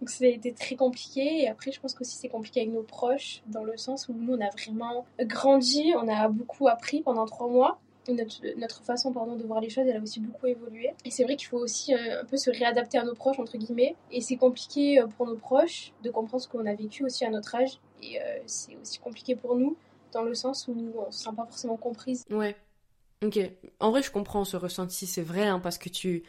Donc 0.00 0.10
ça 0.10 0.24
a 0.24 0.28
été 0.28 0.52
très 0.52 0.74
compliqué. 0.74 1.42
Et 1.42 1.48
après, 1.48 1.70
je 1.70 1.80
pense 1.80 1.94
qu'aussi 1.94 2.16
c'est 2.16 2.28
compliqué 2.28 2.60
avec 2.60 2.72
nos 2.72 2.82
proches, 2.82 3.42
dans 3.46 3.64
le 3.64 3.76
sens 3.76 4.08
où 4.08 4.12
nous, 4.12 4.34
on 4.34 4.40
a 4.40 4.50
vraiment 4.50 5.06
grandi, 5.20 5.92
on 5.96 6.08
a 6.08 6.28
beaucoup 6.28 6.68
appris 6.68 7.02
pendant 7.02 7.26
trois 7.26 7.48
mois 7.48 7.78
notre, 8.12 8.82
façon 8.82 9.12
pardon, 9.12 9.36
de 9.36 9.44
voir 9.44 9.60
les 9.60 9.70
choses, 9.70 9.86
elle 9.86 9.96
a 9.96 10.00
aussi 10.00 10.20
beaucoup 10.20 10.46
évolué. 10.46 10.90
Et 11.04 11.10
c'est 11.10 11.24
vrai 11.24 11.36
qu'il 11.36 11.48
faut 11.48 11.58
aussi 11.58 11.94
euh, 11.94 12.22
un 12.22 12.24
peu 12.24 12.36
se 12.36 12.50
réadapter 12.50 12.98
à 12.98 13.04
nos 13.04 13.14
proches, 13.14 13.38
entre 13.38 13.56
guillemets. 13.56 13.96
Et 14.10 14.20
c'est 14.20 14.36
compliqué 14.36 15.00
euh, 15.00 15.06
pour 15.06 15.26
nos 15.26 15.36
proches 15.36 15.92
de 16.02 16.10
comprendre 16.10 16.42
ce 16.42 16.48
qu'on 16.48 16.66
a 16.66 16.74
vécu 16.74 17.04
aussi 17.04 17.24
à 17.24 17.30
notre 17.30 17.54
âge. 17.54 17.78
Et 18.02 18.20
euh, 18.20 18.38
c'est 18.46 18.76
aussi 18.76 18.98
compliqué 18.98 19.36
pour 19.36 19.56
nous, 19.56 19.76
dans 20.12 20.22
le 20.22 20.34
sens 20.34 20.68
où 20.68 20.92
on 21.06 21.10
se 21.10 21.24
sent 21.24 21.30
pas 21.36 21.44
forcément 21.44 21.76
comprise. 21.76 22.24
Ouais. 22.30 22.56
Ok. 23.24 23.38
En 23.80 23.90
vrai, 23.90 24.02
je 24.02 24.10
comprends 24.10 24.44
ce 24.44 24.56
ressenti, 24.56 25.06
c'est 25.06 25.22
vrai, 25.22 25.46
hein, 25.46 25.58
parce 25.58 25.78
que 25.78 25.88
tu, 25.88 26.22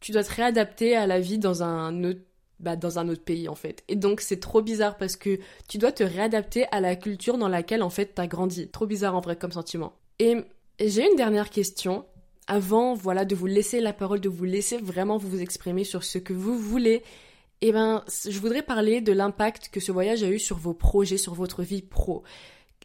tu 0.00 0.12
dois 0.12 0.24
te 0.24 0.34
réadapter 0.34 0.96
à 0.96 1.06
la 1.06 1.20
vie 1.20 1.38
dans 1.38 1.62
un 1.62 2.02
autre 2.04 2.20
bah, 2.58 2.74
dans 2.74 2.98
un 2.98 3.08
autre 3.10 3.22
pays 3.22 3.48
en 3.50 3.54
fait. 3.54 3.84
Et 3.88 3.96
donc 3.96 4.22
c'est 4.22 4.40
trop 4.40 4.62
bizarre 4.62 4.96
parce 4.96 5.16
que 5.16 5.38
tu 5.68 5.76
dois 5.76 5.92
te 5.92 6.02
réadapter 6.02 6.66
à 6.72 6.80
la 6.80 6.96
culture 6.96 7.36
dans 7.36 7.48
laquelle 7.48 7.82
en 7.82 7.90
fait 7.90 8.14
t'as 8.14 8.26
grandi. 8.26 8.68
Trop 8.68 8.86
bizarre 8.86 9.14
en 9.14 9.20
vrai 9.20 9.36
comme 9.36 9.52
sentiment. 9.52 9.92
Et 10.18 10.36
j'ai 10.78 11.08
une 11.08 11.16
dernière 11.16 11.50
question 11.50 12.04
avant 12.46 12.94
voilà 12.94 13.24
de 13.24 13.34
vous 13.34 13.46
laisser 13.46 13.80
la 13.80 13.92
parole, 13.92 14.20
de 14.20 14.28
vous 14.28 14.44
laisser 14.44 14.78
vraiment 14.78 15.16
vous 15.16 15.40
exprimer 15.40 15.84
sur 15.84 16.04
ce 16.04 16.18
que 16.18 16.32
vous 16.32 16.58
voulez. 16.58 17.02
Eh 17.62 17.72
ben, 17.72 18.04
je 18.28 18.38
voudrais 18.38 18.62
parler 18.62 19.00
de 19.00 19.12
l'impact 19.12 19.70
que 19.70 19.80
ce 19.80 19.90
voyage 19.90 20.22
a 20.22 20.28
eu 20.28 20.38
sur 20.38 20.58
vos 20.58 20.74
projets, 20.74 21.16
sur 21.16 21.34
votre 21.34 21.62
vie 21.62 21.82
pro. 21.82 22.22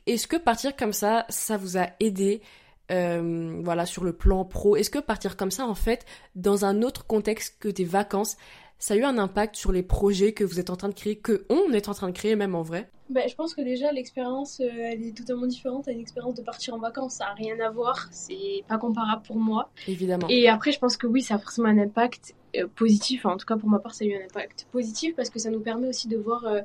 Est-ce 0.07 0.27
que 0.27 0.38
partir 0.38 0.75
comme 0.75 0.93
ça, 0.93 1.25
ça 1.29 1.57
vous 1.57 1.77
a 1.77 1.89
aidé 2.00 2.41
euh, 2.89 3.60
voilà, 3.63 3.86
sur 3.86 4.03
le 4.03 4.13
plan 4.13 4.45
pro? 4.45 4.77
Est-ce 4.77 4.89
que 4.89 5.00
partir 5.00 5.36
comme 5.36 5.51
ça, 5.51 5.67
en 5.67 5.75
fait, 5.75 6.05
dans 6.36 6.63
un 6.65 6.81
autre 6.81 7.05
contexte 7.05 7.57
que 7.60 7.67
des 7.67 7.83
vacances, 7.83 8.38
ça 8.82 8.96
a 8.96 8.98
eu 8.98 9.04
un 9.04 9.20
impact 9.20 9.56
sur 9.56 9.72
les 9.72 9.84
projets 9.84 10.34
que 10.34 10.44
vous 10.44 10.60
êtes 10.60 10.72
en 10.72 10.76
train 10.76 10.90
de 10.90 10.96
créer, 10.96 11.16
que 11.16 11.46
on 11.50 11.72
est 11.72 11.88
en 11.88 11.94
train 11.94 12.08
de 12.08 12.14
créer 12.14 12.36
même 12.36 12.56
en 12.56 12.64
vrai? 12.64 12.90
Bah, 13.12 13.22
Je 13.28 13.36
pense 13.36 13.54
que 13.54 13.62
déjà 13.62 13.92
l'expérience, 13.92 14.60
euh, 14.60 14.70
elle 14.74 15.04
est 15.04 15.16
totalement 15.16 15.46
différente 15.46 15.88
à 15.88 15.92
une 15.92 16.00
expérience 16.00 16.34
de 16.34 16.42
partir 16.42 16.74
en 16.74 16.80
vacances. 16.80 17.14
Ça 17.16 17.26
n'a 17.26 17.34
rien 17.34 17.60
à 17.60 17.70
voir, 17.70 18.08
c'est 18.10 18.64
pas 18.68 18.80
comparable 18.80 19.22
pour 19.22 19.36
moi. 19.36 19.70
Évidemment. 19.88 20.28
Et 20.30 20.50
après, 20.50 20.72
je 20.72 20.80
pense 20.80 20.98
que 20.98 21.06
oui, 21.06 21.22
ça 21.22 21.36
a 21.36 21.38
forcément 21.38 21.68
un 21.68 21.78
impact 21.78 22.34
euh, 22.58 22.66
positif. 22.76 23.28
en 23.28 23.38
tout 23.38 23.46
cas, 23.46 23.56
pour 23.56 23.70
ma 23.70 23.78
part, 23.78 23.94
ça 23.94 24.04
a 24.04 24.08
eu 24.08 24.16
un 24.16 24.26
impact 24.26 24.66
positif 24.72 25.16
parce 25.16 25.30
que 25.30 25.38
ça 25.38 25.52
nous 25.52 25.60
permet 25.60 25.88
aussi 25.88 26.08
de 26.08 26.18
voir 26.18 26.44
euh, 26.46 26.62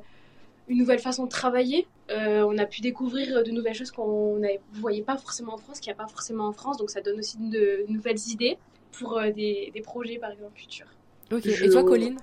une 0.69 0.79
nouvelle 0.79 0.99
façon 0.99 1.25
de 1.25 1.29
travailler. 1.29 1.87
on 2.09 2.57
a 2.57 2.65
pu 2.65 2.81
découvrir 2.81 3.43
de 3.43 3.51
nouvelles 3.51 3.75
choses 3.75 3.91
qu'on 3.91 4.37
ne 4.37 4.47
voyait 4.73 5.03
pas 5.03 5.17
forcément 5.17 5.53
en 5.53 5.57
France, 5.57 5.79
qu'il 5.79 5.93
n'y 5.93 5.99
a 5.99 6.03
pas 6.03 6.09
forcément 6.09 6.47
en 6.47 6.51
France. 6.51 6.77
Donc 6.77 6.89
ça 6.89 7.01
donne 7.01 7.19
aussi 7.19 7.37
de, 7.37 7.85
nouvelles 7.89 8.27
idées 8.27 8.57
pour 8.91 9.21
des, 9.21 9.71
des 9.71 9.81
projets, 9.81 10.17
par 10.17 10.31
exemple, 10.31 10.57
futurs. 10.57 10.87
Ok, 11.31 11.45
et 11.45 11.69
toi, 11.69 11.83
Colline? 11.83 12.17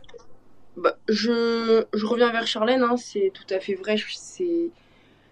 Bah, 0.77 0.97
je, 1.09 1.85
je, 1.93 2.07
reviens 2.07 2.33
vers 2.33 2.47
Charlène, 2.47 2.83
hein, 2.83 2.97
c'est 2.97 3.31
tout 3.33 3.55
à 3.55 3.61
fait 3.61 3.75
vrai, 3.75 3.97
c'est 4.17 4.71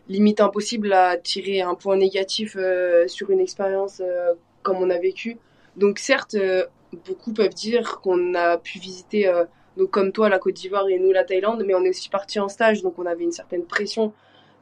limite 0.08 0.40
impossible 0.40 0.92
à 0.92 1.16
tirer 1.16 1.62
un 1.62 1.74
point 1.74 1.96
négatif 1.96 2.56
euh, 2.56 3.08
sur 3.08 3.30
une 3.30 3.40
expérience 3.40 4.00
euh, 4.00 4.34
comme 4.62 4.76
on 4.76 4.90
a 4.90 4.98
vécu. 4.98 5.38
Donc 5.76 5.98
certes, 5.98 6.34
euh, 6.34 6.64
beaucoup 7.06 7.32
peuvent 7.32 7.54
dire 7.54 8.00
qu'on 8.02 8.34
a 8.34 8.58
pu 8.58 8.78
visiter, 8.78 9.32
donc 9.76 9.90
comme 9.90 10.12
toi, 10.12 10.28
la 10.28 10.38
Côte 10.38 10.54
d'Ivoire 10.54 10.88
et 10.88 10.98
nous 10.98 11.10
la 11.10 11.24
Thaïlande, 11.24 11.64
mais 11.66 11.74
on 11.74 11.82
est 11.82 11.88
aussi 11.88 12.10
parti 12.10 12.38
en 12.38 12.48
stage, 12.48 12.82
donc 12.82 12.98
on 12.98 13.06
avait 13.06 13.24
une 13.24 13.32
certaine 13.32 13.64
pression 13.64 14.12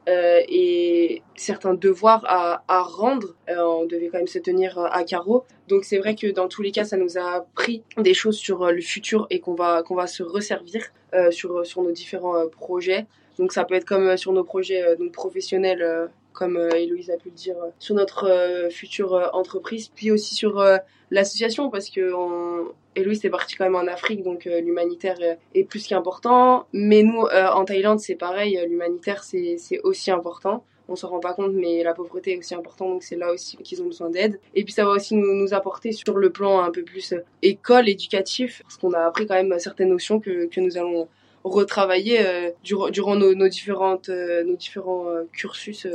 euh, 0.09 0.41
et 0.47 1.21
certains 1.35 1.73
devoirs 1.73 2.23
à, 2.25 2.81
rendre. 2.81 3.35
Euh, 3.49 3.61
on 3.61 3.85
devait 3.85 4.07
quand 4.07 4.17
même 4.17 4.27
se 4.27 4.39
tenir 4.39 4.79
à 4.79 5.03
carreau. 5.03 5.45
Donc 5.67 5.83
c'est 5.83 5.99
vrai 5.99 6.15
que 6.15 6.31
dans 6.31 6.47
tous 6.47 6.61
les 6.61 6.71
cas, 6.71 6.85
ça 6.85 6.97
nous 6.97 7.17
a 7.17 7.35
appris 7.35 7.83
des 7.97 8.13
choses 8.13 8.37
sur 8.37 8.63
euh, 8.63 8.71
le 8.71 8.81
futur 8.81 9.27
et 9.29 9.39
qu'on 9.39 9.53
va 9.53 9.83
qu'on 9.83 9.95
va 9.95 10.07
se 10.07 10.23
resservir 10.23 10.83
sur 11.29 11.65
sur 11.65 11.83
nos 11.83 11.91
différents 11.91 12.47
projets. 12.47 13.05
Donc 13.37 13.51
ça 13.51 13.65
peut 13.65 13.75
être 13.75 13.85
comme 13.85 14.15
sur 14.15 14.31
nos 14.31 14.45
projets 14.45 14.95
donc 14.95 15.11
professionnels 15.11 16.09
comme 16.33 16.57
euh, 16.57 16.69
Héloïse 16.71 17.09
a 17.09 17.17
pu 17.17 17.29
le 17.29 17.35
dire, 17.35 17.55
sur 17.79 17.95
notre 17.95 18.69
future 18.71 19.29
entreprise, 19.33 19.89
puis 19.89 20.11
aussi 20.11 20.35
sur 20.35 20.63
l'association, 21.11 21.69
parce 21.69 21.89
que 21.89 22.13
on, 22.13 22.71
est 22.95 23.29
partie 23.29 23.55
quand 23.55 23.65
même 23.65 23.75
en 23.75 23.87
Afrique, 23.87 24.23
donc 24.23 24.47
euh, 24.47 24.61
l'humanitaire 24.61 25.17
est 25.53 25.63
plus 25.63 25.85
qu'important. 25.87 26.65
Mais 26.73 27.03
nous, 27.03 27.25
euh, 27.25 27.47
en 27.47 27.65
Thaïlande, 27.65 27.99
c'est 27.99 28.15
pareil, 28.15 28.57
euh, 28.57 28.65
l'humanitaire, 28.65 29.23
c'est 29.23 29.57
aussi 29.83 30.11
important. 30.11 30.63
On 30.87 30.95
s'en 30.95 31.09
rend 31.09 31.19
pas 31.19 31.33
compte, 31.33 31.53
mais 31.53 31.83
la 31.83 31.93
pauvreté 31.93 32.33
est 32.33 32.37
aussi 32.37 32.53
importante, 32.53 32.89
donc 32.89 33.03
c'est 33.03 33.15
là 33.15 33.31
aussi 33.31 33.55
qu'ils 33.57 33.81
ont 33.81 33.85
besoin 33.85 34.09
d'aide. 34.09 34.39
Et 34.55 34.63
puis 34.65 34.73
ça 34.73 34.83
va 34.83 34.91
aussi 34.91 35.15
nous, 35.15 35.53
apporter 35.53 35.93
sur 35.93 36.17
le 36.17 36.31
plan 36.31 36.61
un 36.61 36.71
peu 36.71 36.83
plus 36.83 37.13
école, 37.41 37.87
éducatif, 37.87 38.61
parce 38.63 38.77
qu'on 38.77 38.91
a 38.93 39.05
appris 39.05 39.25
quand 39.25 39.35
même 39.35 39.57
certaines 39.59 39.89
notions 39.89 40.19
que, 40.19 40.49
nous 40.59 40.77
allons 40.77 41.07
retravailler 41.43 42.51
durant, 42.63 43.15
nos, 43.15 43.47
différentes, 43.47 44.09
nos 44.09 44.55
différents 44.55 45.05
cursus 45.31 45.87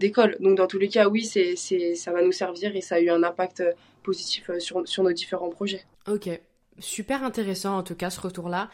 d'école. 0.00 0.36
Donc 0.40 0.56
dans 0.56 0.66
tous 0.66 0.78
les 0.78 0.88
cas, 0.88 1.08
oui, 1.08 1.24
c'est, 1.24 1.54
ça 1.94 2.10
va 2.10 2.22
nous 2.22 2.32
servir 2.32 2.74
et 2.74 2.80
ça 2.80 2.96
a 2.96 3.00
eu 3.00 3.10
un 3.10 3.22
impact 3.22 3.62
positif 4.02 4.50
sur, 4.58 4.86
sur 4.88 5.04
nos 5.04 5.12
différents 5.12 5.50
projets. 5.50 5.84
Ok, 6.08 6.28
super 6.80 7.22
intéressant 7.22 7.76
en 7.78 7.82
tout 7.84 7.94
cas 7.94 8.10
ce 8.10 8.20
retour-là. 8.20 8.70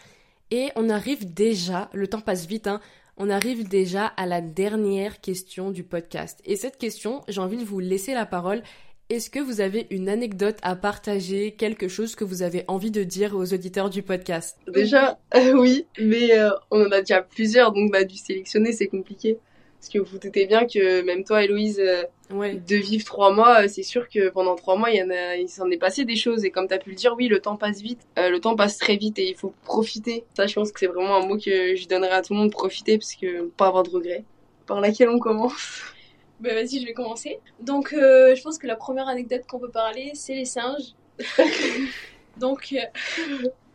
Et 0.51 0.69
on 0.77 0.89
arrive 0.89 1.35
déjà, 1.35 1.91
le 1.93 2.07
temps 2.07 2.21
passe 2.21 2.47
vite, 2.47 2.69
hein, 2.69 2.81
on 3.17 3.31
arrive 3.31 3.69
déjà 3.69 4.07
à 4.07 4.27
la 4.27 4.41
dernière 4.41 5.21
question 5.21 5.71
du 5.71 5.83
podcast. 5.83 6.41
Et 6.45 6.55
cette 6.55 6.77
question, 6.77 7.23
j'ai 7.29 7.41
envie 7.41 7.57
de 7.57 7.65
vous 7.65 7.81
laisser 7.81 8.15
la 8.15 8.27
parole. 8.27 8.63
Est-ce 9.09 9.31
que 9.31 9.39
vous 9.39 9.61
avez 9.61 9.87
une 9.91 10.09
anecdote 10.09 10.59
à 10.63 10.77
partager, 10.77 11.53
quelque 11.53 11.89
chose 11.89 12.15
que 12.15 12.25
vous 12.25 12.43
avez 12.43 12.65
envie 12.69 12.91
de 12.91 13.05
dire 13.05 13.37
aux 13.37 13.55
auditeurs 13.55 13.89
du 13.89 14.03
podcast? 14.03 14.59
Déjà, 14.69 15.19
euh, 15.35 15.53
oui, 15.59 15.87
mais 15.99 16.37
euh, 16.39 16.51
on 16.71 16.85
en 16.85 16.91
a 16.91 17.01
déjà 17.01 17.23
plusieurs, 17.23 17.73
donc 17.73 17.91
bah, 17.91 18.05
du 18.05 18.17
sélectionner, 18.17 18.73
c'est 18.73 18.89
compliqué. 18.89 19.39
Parce 19.87 20.05
que 20.05 20.11
vous 20.11 20.19
doutez 20.19 20.47
bien 20.47 20.67
que 20.67 21.03
même 21.03 21.23
toi, 21.23 21.45
Héloïse, 21.45 21.79
euh, 21.79 22.03
de 22.33 22.75
vivre 22.75 23.05
trois 23.05 23.33
mois, 23.33 23.63
euh, 23.63 23.69
c'est 23.69 23.85
sûr 23.85 24.09
que 24.09 24.31
pendant 24.31 24.57
trois 24.57 24.75
mois, 24.75 24.91
il 24.91 24.97
y 24.97 25.03
en 25.03 25.11
a, 25.11 25.37
il 25.37 25.49
s'en 25.49 25.71
est 25.71 25.77
passé 25.77 26.05
des 26.05 26.17
choses. 26.17 26.45
Et 26.45 26.51
comme 26.51 26.67
tu 26.67 26.75
as 26.75 26.79
pu 26.79 26.91
le 26.91 26.97
dire, 26.97 27.15
oui, 27.17 27.29
le 27.29 27.39
temps 27.39 27.57
passe 27.57 27.81
vite. 27.83 28.01
Euh, 28.19 28.29
le 28.29 28.41
temps 28.41 28.57
passe 28.57 28.79
très 28.79 28.97
vite 28.97 29.17
et 29.21 29.29
il 29.29 29.37
faut 29.37 29.55
profiter. 29.63 30.25
Ça, 30.37 30.49
je 30.49 30.55
pense 30.57 30.73
que 30.73 30.81
c'est 30.81 30.89
vraiment 30.89 31.15
un 31.15 31.27
mot 31.29 31.37
que 31.39 31.77
je 31.77 31.87
donnerais 31.87 32.17
à 32.17 32.23
tout 32.23 32.33
le 32.33 32.41
monde, 32.41 32.51
profiter, 32.51 32.99
parce 32.99 33.15
que 33.15 33.43
pas 33.57 33.69
avoir 33.69 33.85
de 33.85 33.91
regrets. 33.91 34.25
Par 34.67 34.81
laquelle 34.81 35.09
on 35.09 35.21
commence 35.21 35.83
Bah 36.41 36.53
vas-y, 36.53 36.81
je 36.81 36.87
vais 36.87 36.93
commencer. 36.93 37.39
Donc, 37.61 37.91
je 37.93 38.43
pense 38.43 38.59
que 38.59 38.67
la 38.67 38.75
première 38.75 39.07
anecdote 39.07 39.43
qu'on 39.49 39.61
peut 39.61 39.71
parler, 39.71 40.11
c'est 40.15 40.35
les 40.35 40.47
singes. 40.47 40.97
Donc, 42.39 42.75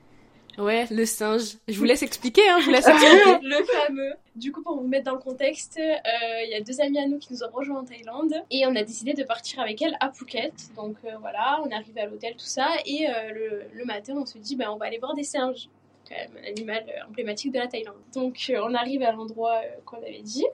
Ouais, 0.57 0.85
le 0.91 1.05
singe. 1.05 1.57
Je 1.67 1.77
vous 1.77 1.85
laisse 1.85 2.03
expliquer, 2.03 2.47
hein, 2.49 2.59
je 2.59 2.65
vous 2.65 2.71
laisse 2.71 2.87
expliquer. 2.87 3.39
le 3.41 3.63
fameux. 3.63 4.13
Du 4.35 4.51
coup, 4.51 4.61
pour 4.61 4.77
vous 4.79 4.87
mettre 4.87 5.05
dans 5.05 5.15
le 5.15 5.21
contexte, 5.21 5.77
euh, 5.77 6.43
il 6.45 6.49
y 6.49 6.55
a 6.55 6.61
deux 6.61 6.81
amis 6.81 6.99
à 6.99 7.07
nous 7.07 7.19
qui 7.19 7.33
nous 7.33 7.43
ont 7.43 7.49
rejoints 7.51 7.79
en 7.79 7.85
Thaïlande 7.85 8.33
et 8.49 8.65
on 8.65 8.75
a 8.75 8.83
décidé 8.83 9.13
de 9.13 9.23
partir 9.23 9.59
avec 9.59 9.81
elles 9.81 9.95
à 9.99 10.11
Phuket. 10.11 10.53
Donc 10.75 10.97
euh, 11.05 11.17
voilà, 11.19 11.61
on 11.63 11.69
est 11.69 11.73
arrivé 11.73 12.01
à 12.01 12.05
l'hôtel, 12.05 12.33
tout 12.33 12.45
ça, 12.45 12.69
et 12.85 13.09
euh, 13.09 13.31
le, 13.33 13.63
le, 13.73 13.85
matin, 13.85 14.13
on 14.17 14.25
se 14.25 14.37
dit, 14.37 14.55
ben, 14.55 14.69
on 14.69 14.77
va 14.77 14.85
aller 14.85 14.99
voir 14.99 15.13
des 15.15 15.23
singes. 15.23 15.69
Quand 16.07 16.15
même, 16.15 16.43
un 16.43 16.47
animal 16.47 16.83
emblématique 17.07 17.51
de 17.53 17.59
la 17.59 17.67
Thaïlande. 17.67 17.95
Donc 18.13 18.51
on 18.55 18.73
arrive 18.73 19.03
à 19.03 19.11
l'endroit 19.11 19.61
qu'on 19.85 19.97
avait 19.97 20.21
dit. 20.21 20.45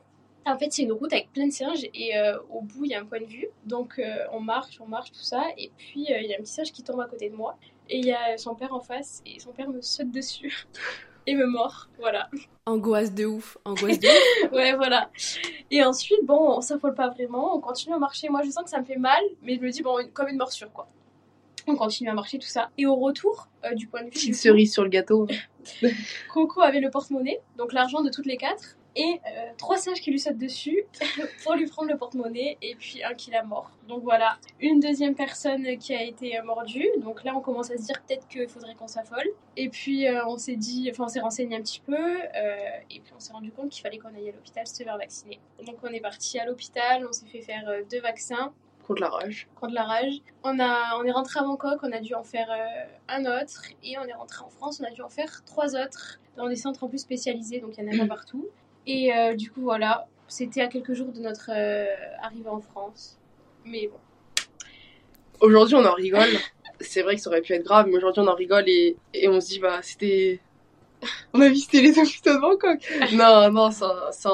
En 0.45 0.57
fait, 0.57 0.71
c'est 0.71 0.83
une 0.83 0.93
route 0.93 1.11
avec 1.11 1.31
plein 1.33 1.47
de 1.47 1.51
singes 1.51 1.85
et 1.93 2.13
au 2.49 2.61
bout, 2.61 2.85
il 2.85 2.91
y 2.91 2.95
a 2.95 3.01
un 3.01 3.05
point 3.05 3.19
de 3.19 3.25
vue. 3.25 3.47
Donc, 3.65 3.99
on 4.31 4.39
marche, 4.39 4.79
on 4.79 4.87
marche, 4.87 5.11
tout 5.11 5.19
ça. 5.23 5.43
Et 5.57 5.71
puis, 5.77 6.05
il 6.07 6.25
y 6.25 6.33
a 6.33 6.37
un 6.37 6.41
petit 6.41 6.53
singe 6.53 6.71
qui 6.71 6.83
tombe 6.83 7.01
à 7.01 7.05
côté 7.05 7.29
de 7.29 7.35
moi. 7.35 7.57
Et 7.89 7.99
il 7.99 8.05
y 8.05 8.13
a 8.13 8.37
son 8.37 8.55
père 8.55 8.73
en 8.73 8.81
face 8.81 9.21
et 9.25 9.39
son 9.39 9.51
père 9.51 9.69
me 9.69 9.81
saute 9.81 10.11
dessus 10.11 10.67
et 11.27 11.35
me 11.35 11.45
mord. 11.45 11.89
Voilà. 11.99 12.29
Angoisse 12.65 13.13
de 13.13 13.25
ouf, 13.25 13.57
angoisse 13.65 13.99
de 13.99 14.07
ouf. 14.07 14.51
ouais, 14.53 14.75
voilà. 14.75 15.09
Et 15.71 15.83
ensuite, 15.83 16.25
bon, 16.25 16.57
on 16.57 16.61
s'affole 16.61 16.95
pas 16.95 17.09
vraiment, 17.09 17.55
on 17.55 17.59
continue 17.59 17.95
à 17.95 17.99
marcher. 17.99 18.29
Moi, 18.29 18.43
je 18.43 18.49
sens 18.49 18.63
que 18.63 18.69
ça 18.69 18.79
me 18.79 18.85
fait 18.85 18.97
mal, 18.97 19.21
mais 19.41 19.55
je 19.55 19.61
me 19.61 19.69
dis, 19.69 19.81
bon, 19.81 19.97
comme 20.13 20.27
une 20.27 20.37
morsure, 20.37 20.71
quoi. 20.71 20.87
On 21.69 21.75
continue 21.75 22.09
à 22.09 22.13
marcher, 22.13 22.39
tout 22.39 22.47
ça. 22.47 22.69
Et 22.77 22.85
au 22.85 22.95
retour, 22.95 23.49
euh, 23.65 23.73
du 23.73 23.87
point 23.87 23.99
de 23.99 24.05
vue. 24.05 24.11
Petite 24.11 24.35
cerise 24.35 24.71
sur 24.71 24.83
le 24.83 24.89
gâteau. 24.89 25.27
Coco 26.33 26.61
avait 26.61 26.79
le 26.79 26.89
porte-monnaie, 26.89 27.41
donc 27.57 27.73
l'argent 27.73 28.01
de 28.01 28.09
toutes 28.09 28.25
les 28.25 28.37
quatre 28.37 28.77
et 28.97 29.21
euh, 29.27 29.51
trois 29.57 29.77
singes 29.77 30.01
qui 30.01 30.11
lui 30.11 30.19
sautent 30.19 30.37
dessus 30.37 30.83
pour 31.43 31.53
lui 31.53 31.67
prendre 31.67 31.89
le 31.89 31.97
porte-monnaie 31.97 32.57
et 32.61 32.75
puis 32.75 33.03
un 33.03 33.13
qui 33.13 33.31
l'a 33.31 33.43
mort. 33.43 33.71
Donc 33.87 34.03
voilà, 34.03 34.37
une 34.59 34.79
deuxième 34.79 35.15
personne 35.15 35.77
qui 35.77 35.93
a 35.93 36.01
été 36.03 36.41
mordue. 36.43 36.89
Donc 36.99 37.23
là, 37.23 37.35
on 37.35 37.39
commence 37.39 37.71
à 37.71 37.77
se 37.77 37.83
dire 37.83 38.01
peut-être 38.07 38.27
qu'il 38.27 38.47
faudrait 38.47 38.75
qu'on 38.75 38.87
s'affole. 38.87 39.27
Et 39.55 39.69
puis 39.69 40.07
euh, 40.07 40.25
on 40.25 40.37
s'est 40.37 40.55
dit, 40.55 40.89
enfin 40.91 41.05
on 41.05 41.09
s'est 41.09 41.21
renseigné 41.21 41.55
un 41.55 41.61
petit 41.61 41.81
peu 41.81 41.95
euh, 41.95 42.55
et 42.89 42.99
puis 42.99 43.13
on 43.15 43.19
s'est 43.19 43.33
rendu 43.33 43.51
compte 43.51 43.69
qu'il 43.69 43.83
fallait 43.83 43.99
qu'on 43.99 44.09
aille 44.09 44.29
à 44.29 44.33
l'hôpital 44.33 44.65
se 44.65 44.83
faire 44.83 44.97
vacciner. 44.97 45.39
Donc 45.65 45.77
on 45.83 45.93
est 45.93 46.01
parti 46.01 46.39
à 46.39 46.45
l'hôpital, 46.45 47.05
on 47.07 47.13
s'est 47.13 47.27
fait 47.27 47.41
faire 47.41 47.63
deux 47.89 48.01
vaccins 48.01 48.51
Contre 48.87 49.01
la 49.01 49.09
rage. 49.09 49.49
Contre 49.55 49.73
la 49.73 49.83
rage. 49.83 50.21
On, 50.45 50.59
a, 50.59 50.97
on 50.97 51.03
est 51.03 51.11
rentré 51.11 51.41
à 51.41 51.43
Bangkok, 51.43 51.79
on 51.83 51.91
a 51.91 51.99
dû 51.99 52.15
en 52.15 52.23
faire 52.23 52.49
euh, 52.49 52.85
un 53.09 53.25
autre. 53.25 53.63
Et 53.83 53.97
on 53.97 54.05
est 54.05 54.13
rentré 54.13 54.45
en 54.45 54.49
France, 54.49 54.81
on 54.81 54.85
a 54.85 54.91
dû 54.91 55.01
en 55.01 55.09
faire 55.09 55.43
trois 55.43 55.75
autres. 55.75 56.21
Dans 56.37 56.47
des 56.47 56.55
centres 56.55 56.85
en 56.85 56.87
plus 56.87 56.99
spécialisés, 56.99 57.59
donc 57.59 57.77
il 57.77 57.83
y 57.83 57.89
en 57.89 57.93
a 57.93 57.97
pas 57.97 58.07
partout. 58.15 58.47
Et 58.87 59.13
euh, 59.13 59.33
du 59.35 59.51
coup, 59.51 59.61
voilà, 59.61 60.07
c'était 60.27 60.61
à 60.61 60.67
quelques 60.67 60.93
jours 60.93 61.11
de 61.11 61.19
notre 61.19 61.51
euh, 61.53 61.85
arrivée 62.21 62.49
en 62.49 62.61
France. 62.61 63.17
Mais 63.65 63.87
bon. 63.87 63.97
Aujourd'hui, 65.41 65.75
on 65.75 65.85
en 65.85 65.93
rigole. 65.93 66.29
C'est 66.79 67.01
vrai 67.01 67.15
que 67.15 67.21
ça 67.21 67.29
aurait 67.29 67.41
pu 67.41 67.53
être 67.53 67.63
grave, 67.63 67.87
mais 67.89 67.97
aujourd'hui, 67.97 68.21
on 68.21 68.27
en 68.27 68.35
rigole 68.35 68.63
et, 68.67 68.95
et 69.13 69.27
on 69.27 69.41
se 69.41 69.47
dit, 69.47 69.59
bah, 69.59 69.79
c'était. 69.81 70.39
On 71.33 71.41
a 71.41 71.49
visité 71.49 71.79
les 71.81 71.97
hôpitaux 71.99 72.33
de 72.33 72.39
Bangkok. 72.39 72.79
non, 73.13 73.51
non, 73.51 73.69
ça, 73.69 74.09
ça, 74.11 74.29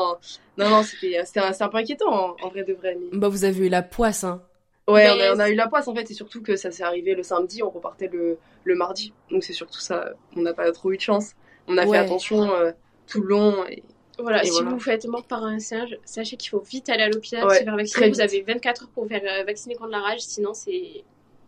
non, 0.58 0.70
non, 0.70 0.84
c'était, 0.84 1.22
c'était 1.26 1.42
un, 1.42 1.52
c'est 1.52 1.64
un 1.64 1.68
peu 1.68 1.78
inquiétant, 1.78 2.10
en, 2.14 2.36
en 2.42 2.50
vrai 2.50 2.64
de 2.64 2.74
vrai. 2.74 2.98
Mais... 2.98 3.18
Bah, 3.18 3.28
vous 3.28 3.44
avez 3.44 3.66
eu 3.66 3.70
la 3.70 3.82
poisse, 3.82 4.24
hein. 4.24 4.42
Ouais, 4.88 5.10
on 5.10 5.20
a, 5.20 5.36
on 5.36 5.40
a 5.40 5.50
eu 5.50 5.56
la 5.56 5.68
poisse 5.68 5.88
en 5.90 5.96
fait, 5.96 6.10
et 6.10 6.14
surtout 6.14 6.42
que 6.42 6.56
ça 6.58 6.70
s'est 6.72 6.84
arrivé 6.84 7.16
le 7.16 7.24
samedi, 7.24 7.64
on 7.64 7.70
repartait 7.70 8.10
le, 8.12 8.38
le 8.66 8.76
mardi. 8.76 9.14
Donc 9.32 9.44
c'est 9.44 9.54
surtout 9.54 9.80
ça, 9.80 10.12
on 10.38 10.42
n'a 10.42 10.54
pas 10.54 10.70
trop 10.74 10.92
eu 10.92 10.98
de 10.98 11.02
chance. 11.02 11.32
On 11.68 11.78
a 11.78 11.86
Ouais. 11.86 11.92
fait 11.98 12.04
attention 12.06 12.52
euh, 12.54 12.72
tout 13.08 13.22
le 13.22 13.28
long. 13.30 13.66
Et... 13.68 13.82
Voilà, 14.24 14.44
Et 14.44 14.48
si 14.48 14.52
voilà. 14.54 14.70
vous 14.70 14.76
vous 14.78 14.82
faites 14.82 15.06
mort 15.06 15.24
par 15.26 15.44
un 15.44 15.60
singe, 15.60 15.98
sachez 16.06 16.38
qu'il 16.38 16.50
faut 16.50 16.60
vite 16.62 16.90
aller 16.90 17.04
à 17.04 17.10
l'hôpital 17.10 17.46
Ouais, 17.48 17.60
se 17.60 17.64
faire 17.64 17.76
vacciner. 17.76 18.10
Vous 18.10 18.22
avez 18.22 18.42
24 18.42 18.84
heures 18.84 18.90
pour 18.90 19.04
vous 19.04 19.10
faire 19.10 19.22
euh, 19.24 19.44
vacciner 19.44 19.76
contre 19.76 19.92
la 19.92 20.00
rage, 20.00 20.22
sinon 20.22 20.54
c'est 20.54 21.04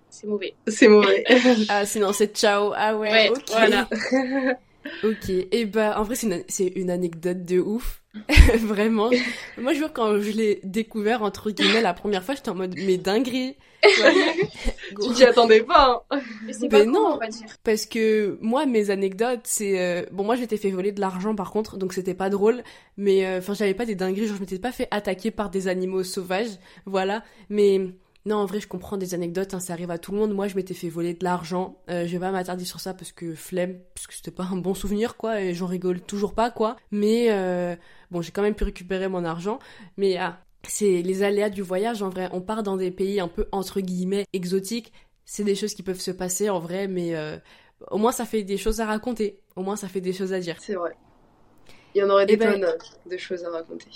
c'est 0.09 0.27
mauvais. 0.27 0.53
C'est 0.67 0.87
mauvais. 0.87 1.23
Ah, 1.69 1.85
sinon 1.85 2.13
c'est 2.13 2.35
ciao. 2.37 2.71
Ah 2.75 2.95
ouais, 2.95 3.11
Ouais, 3.11 3.29
ok. 3.29 3.43
voilà. 3.49 3.89
Ok, 5.03 5.29
et 5.29 5.65
bah 5.65 5.99
en 5.99 6.03
vrai 6.03 6.13
c'est 6.15 6.27
une, 6.27 6.43
c'est 6.47 6.67
une 6.67 6.91
anecdote 6.91 7.43
de 7.43 7.59
ouf, 7.59 8.03
vraiment. 8.59 9.09
Moi 9.57 9.73
je 9.73 9.79
jure 9.79 9.93
quand 9.93 10.19
je 10.19 10.31
l'ai 10.31 10.59
découvert 10.63 11.23
entre 11.23 11.51
guillemets 11.51 11.81
la 11.81 11.93
première 11.93 12.23
fois 12.23 12.35
j'étais 12.35 12.49
en 12.49 12.55
mode 12.55 12.75
mais 12.77 12.97
dinguerie. 12.97 13.55
tu 13.85 15.13
t'y 15.13 15.23
attendais 15.23 15.61
pas. 15.61 16.05
Hein. 16.09 16.21
Mais 16.45 16.53
c'est 16.53 16.67
Ben 16.67 16.85
pas 16.85 16.85
non. 16.85 17.09
non, 17.09 17.15
on 17.15 17.17
va 17.17 17.27
dire. 17.27 17.47
Parce 17.63 17.85
que 17.85 18.37
moi 18.41 18.65
mes 18.65 18.89
anecdotes 18.89 19.41
c'est 19.43 19.79
euh, 19.79 20.05
bon 20.11 20.23
moi 20.23 20.35
je 20.35 20.41
m'étais 20.41 20.57
fait 20.57 20.71
voler 20.71 20.91
de 20.91 21.01
l'argent 21.01 21.35
par 21.35 21.51
contre 21.51 21.77
donc 21.77 21.93
c'était 21.93 22.13
pas 22.13 22.29
drôle 22.29 22.63
mais 22.97 23.25
euh, 23.25 23.39
enfin 23.39 23.53
j'avais 23.53 23.73
pas 23.73 23.85
des 23.85 23.95
dingueries 23.95 24.27
genre 24.27 24.37
je 24.37 24.41
m'étais 24.41 24.59
pas 24.59 24.71
fait 24.71 24.87
attaquer 24.91 25.31
par 25.31 25.49
des 25.49 25.67
animaux 25.67 26.03
sauvages 26.03 26.57
voilà 26.85 27.23
mais 27.49 27.81
non 28.25 28.37
en 28.37 28.45
vrai 28.45 28.59
je 28.59 28.67
comprends 28.67 28.97
des 28.97 29.13
anecdotes 29.13 29.53
hein, 29.53 29.59
ça 29.59 29.73
arrive 29.73 29.91
à 29.91 29.97
tout 29.97 30.11
le 30.11 30.17
monde. 30.17 30.33
Moi 30.33 30.47
je 30.47 30.55
m'étais 30.55 30.73
fait 30.73 30.89
voler 30.89 31.13
de 31.13 31.23
l'argent. 31.23 31.77
Euh, 31.89 32.05
je 32.07 32.11
vais 32.13 32.19
pas 32.19 32.31
m'attarder 32.31 32.65
sur 32.65 32.79
ça 32.79 32.93
parce 32.93 33.11
que 33.11 33.35
flemme 33.35 33.79
parce 33.93 34.07
que 34.07 34.13
c'était 34.13 34.31
pas 34.31 34.47
un 34.51 34.57
bon 34.57 34.73
souvenir 34.73 35.15
quoi 35.17 35.41
et 35.41 35.53
j'en 35.53 35.67
rigole 35.67 36.01
toujours 36.01 36.33
pas 36.33 36.49
quoi. 36.51 36.75
Mais 36.91 37.27
euh, 37.31 37.75
bon 38.11 38.21
j'ai 38.21 38.31
quand 38.31 38.41
même 38.41 38.55
pu 38.55 38.63
récupérer 38.63 39.07
mon 39.07 39.23
argent. 39.25 39.59
Mais 39.97 40.17
ah 40.17 40.39
c'est 40.67 41.01
les 41.03 41.21
aléas 41.23 41.49
du 41.51 41.61
voyage 41.61 42.01
en 42.01 42.09
vrai. 42.09 42.27
On 42.31 42.41
part 42.41 42.63
dans 42.63 42.77
des 42.77 42.89
pays 42.91 43.19
un 43.19 43.27
peu 43.27 43.47
entre 43.51 43.79
guillemets 43.81 44.25
exotiques. 44.33 44.91
C'est 45.25 45.43
des 45.43 45.55
choses 45.55 45.73
qui 45.75 45.83
peuvent 45.83 45.99
se 46.01 46.11
passer 46.11 46.49
en 46.49 46.59
vrai 46.59 46.87
mais 46.87 47.15
euh, 47.15 47.37
au 47.91 47.97
moins 47.97 48.11
ça 48.11 48.25
fait 48.25 48.43
des 48.43 48.57
choses 48.57 48.81
à 48.81 48.85
raconter. 48.87 49.39
Au 49.55 49.61
moins 49.61 49.75
ça 49.75 49.87
fait 49.87 50.01
des 50.01 50.13
choses 50.13 50.33
à 50.33 50.39
dire. 50.39 50.57
C'est 50.59 50.75
vrai. 50.75 50.95
Il 51.93 51.99
y 51.99 52.03
en 52.03 52.09
aurait 52.09 52.25
des 52.25 52.33
Eh 52.33 52.37
ben- 52.37 52.53
tonnes 52.53 52.63
euh, 52.65 53.09
de 53.09 53.17
choses 53.17 53.43
à 53.45 53.51
raconter. 53.51 53.89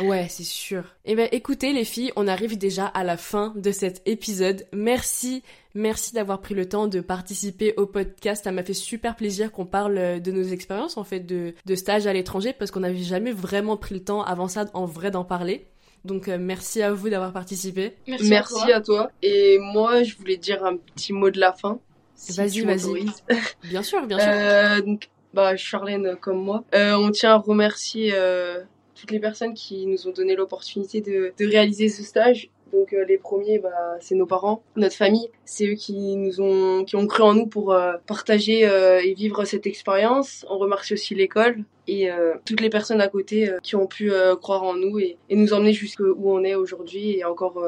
Ouais, 0.00 0.26
c'est 0.28 0.44
sûr. 0.44 0.84
Eh 1.04 1.14
ben, 1.14 1.28
écoutez, 1.32 1.72
les 1.72 1.84
filles, 1.84 2.12
on 2.16 2.26
arrive 2.28 2.58
déjà 2.58 2.86
à 2.86 3.04
la 3.04 3.16
fin 3.16 3.52
de 3.56 3.70
cet 3.72 4.02
épisode. 4.06 4.66
Merci, 4.72 5.42
merci 5.74 6.12
d'avoir 6.14 6.40
pris 6.40 6.54
le 6.54 6.68
temps 6.68 6.86
de 6.86 7.00
participer 7.00 7.74
au 7.76 7.86
podcast. 7.86 8.44
Ça 8.44 8.52
m'a 8.52 8.62
fait 8.62 8.74
super 8.74 9.16
plaisir 9.16 9.52
qu'on 9.52 9.66
parle 9.66 9.98
euh, 9.98 10.18
de 10.20 10.32
nos 10.32 10.42
expériences, 10.42 10.96
en 10.96 11.04
fait, 11.04 11.20
de, 11.20 11.54
de 11.64 11.74
stage 11.74 12.06
à 12.06 12.12
l'étranger, 12.12 12.52
parce 12.52 12.70
qu'on 12.70 12.80
n'avait 12.80 12.98
jamais 12.98 13.32
vraiment 13.32 13.76
pris 13.76 13.94
le 13.94 14.04
temps 14.04 14.22
avant 14.22 14.48
ça, 14.48 14.66
en 14.74 14.84
vrai, 14.86 15.10
d'en 15.10 15.24
parler. 15.24 15.66
Donc, 16.04 16.28
euh, 16.28 16.38
merci 16.40 16.82
à 16.82 16.92
vous 16.92 17.10
d'avoir 17.10 17.32
participé. 17.32 17.94
Merci, 18.08 18.28
Merci, 18.30 18.54
à 18.62 18.66
toi. 18.66 18.74
à 18.76 18.80
toi. 18.80 19.10
Et 19.22 19.58
moi, 19.60 20.02
je 20.02 20.16
voulais 20.16 20.36
dire 20.38 20.64
un 20.64 20.76
petit 20.76 21.12
mot 21.12 21.30
de 21.30 21.38
la 21.38 21.52
fin. 21.52 21.78
si 22.14 22.32
Vas-y, 22.32 22.60
vas-y. 22.62 23.06
Bien 23.68 23.82
sûr, 23.82 24.06
bien 24.06 24.18
sûr. 24.18 24.28
Euh, 24.30 24.80
donc, 24.80 25.08
bah, 25.34 25.56
Charlène 25.56 26.16
comme 26.20 26.42
moi, 26.42 26.64
euh, 26.74 26.94
on 26.94 27.10
tient 27.10 27.32
à 27.34 27.36
remercier 27.36 28.12
euh, 28.14 28.62
toutes 29.00 29.10
les 29.12 29.20
personnes 29.20 29.54
qui 29.54 29.86
nous 29.86 30.06
ont 30.06 30.12
donné 30.12 30.36
l'opportunité 30.36 31.00
de, 31.00 31.32
de 31.38 31.46
réaliser 31.46 31.88
ce 31.88 32.02
stage. 32.02 32.50
Donc 32.72 32.92
euh, 32.92 33.04
les 33.04 33.18
premiers, 33.18 33.58
bah, 33.58 33.96
c'est 34.00 34.14
nos 34.14 34.26
parents, 34.26 34.62
notre 34.76 34.94
famille. 34.94 35.28
C'est 35.44 35.66
eux 35.66 35.74
qui 35.74 36.16
nous 36.16 36.40
ont, 36.40 36.84
qui 36.84 36.96
ont 36.96 37.06
cru 37.06 37.22
en 37.22 37.34
nous 37.34 37.46
pour 37.46 37.72
euh, 37.72 37.94
partager 38.06 38.68
euh, 38.68 39.00
et 39.02 39.14
vivre 39.14 39.44
cette 39.44 39.66
expérience. 39.66 40.44
On 40.48 40.58
remercie 40.58 40.92
aussi 40.92 41.14
l'école 41.14 41.64
et 41.88 42.08
toutes 42.44 42.60
les 42.60 42.70
personnes 42.70 43.00
à 43.00 43.08
côté 43.08 43.52
qui 43.64 43.74
ont 43.74 43.88
pu 43.88 44.12
croire 44.40 44.62
en 44.62 44.74
nous 44.74 45.00
et, 45.00 45.16
et 45.28 45.34
nous 45.34 45.52
emmener 45.52 45.72
jusqu'où 45.72 46.14
on 46.22 46.44
est 46.44 46.54
aujourd'hui 46.54 47.18
et 47.18 47.24
encore, 47.24 47.60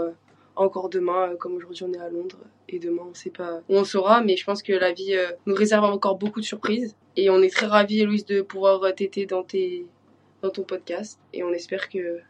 encore 0.55 0.89
demain, 0.91 1.33
comme 1.41 1.57
aujourd'hui 1.57 1.85
on 1.89 1.93
est 1.93 1.99
à 1.99 2.09
Londres 2.09 2.39
et 2.69 2.79
demain 2.79 3.03
on 3.11 3.15
sait 3.15 3.31
pas 3.31 3.63
où 3.69 3.75
on 3.75 3.83
sera, 3.83 4.21
mais 4.21 4.37
je 4.37 4.45
pense 4.45 4.63
que 4.63 4.73
la 4.73 4.93
vie 4.93 5.17
nous 5.47 5.57
réserve 5.57 5.83
encore 5.87 6.19
beaucoup 6.19 6.39
de 6.39 6.45
surprises 6.45 6.95
et 7.17 7.31
on 7.31 7.43
est 7.43 7.53
très 7.53 7.67
ravis, 7.67 7.99
Héloïse, 8.03 8.25
de 8.25 8.43
pouvoir 8.43 8.95
t'aider 8.95 9.27
dans 9.27 9.43
tes 9.43 9.87
dans 10.43 10.51
ton 10.51 10.65
podcast 10.65 11.19
et 11.33 11.43
on 11.43 11.53
espère 11.53 11.89
que 11.89 12.21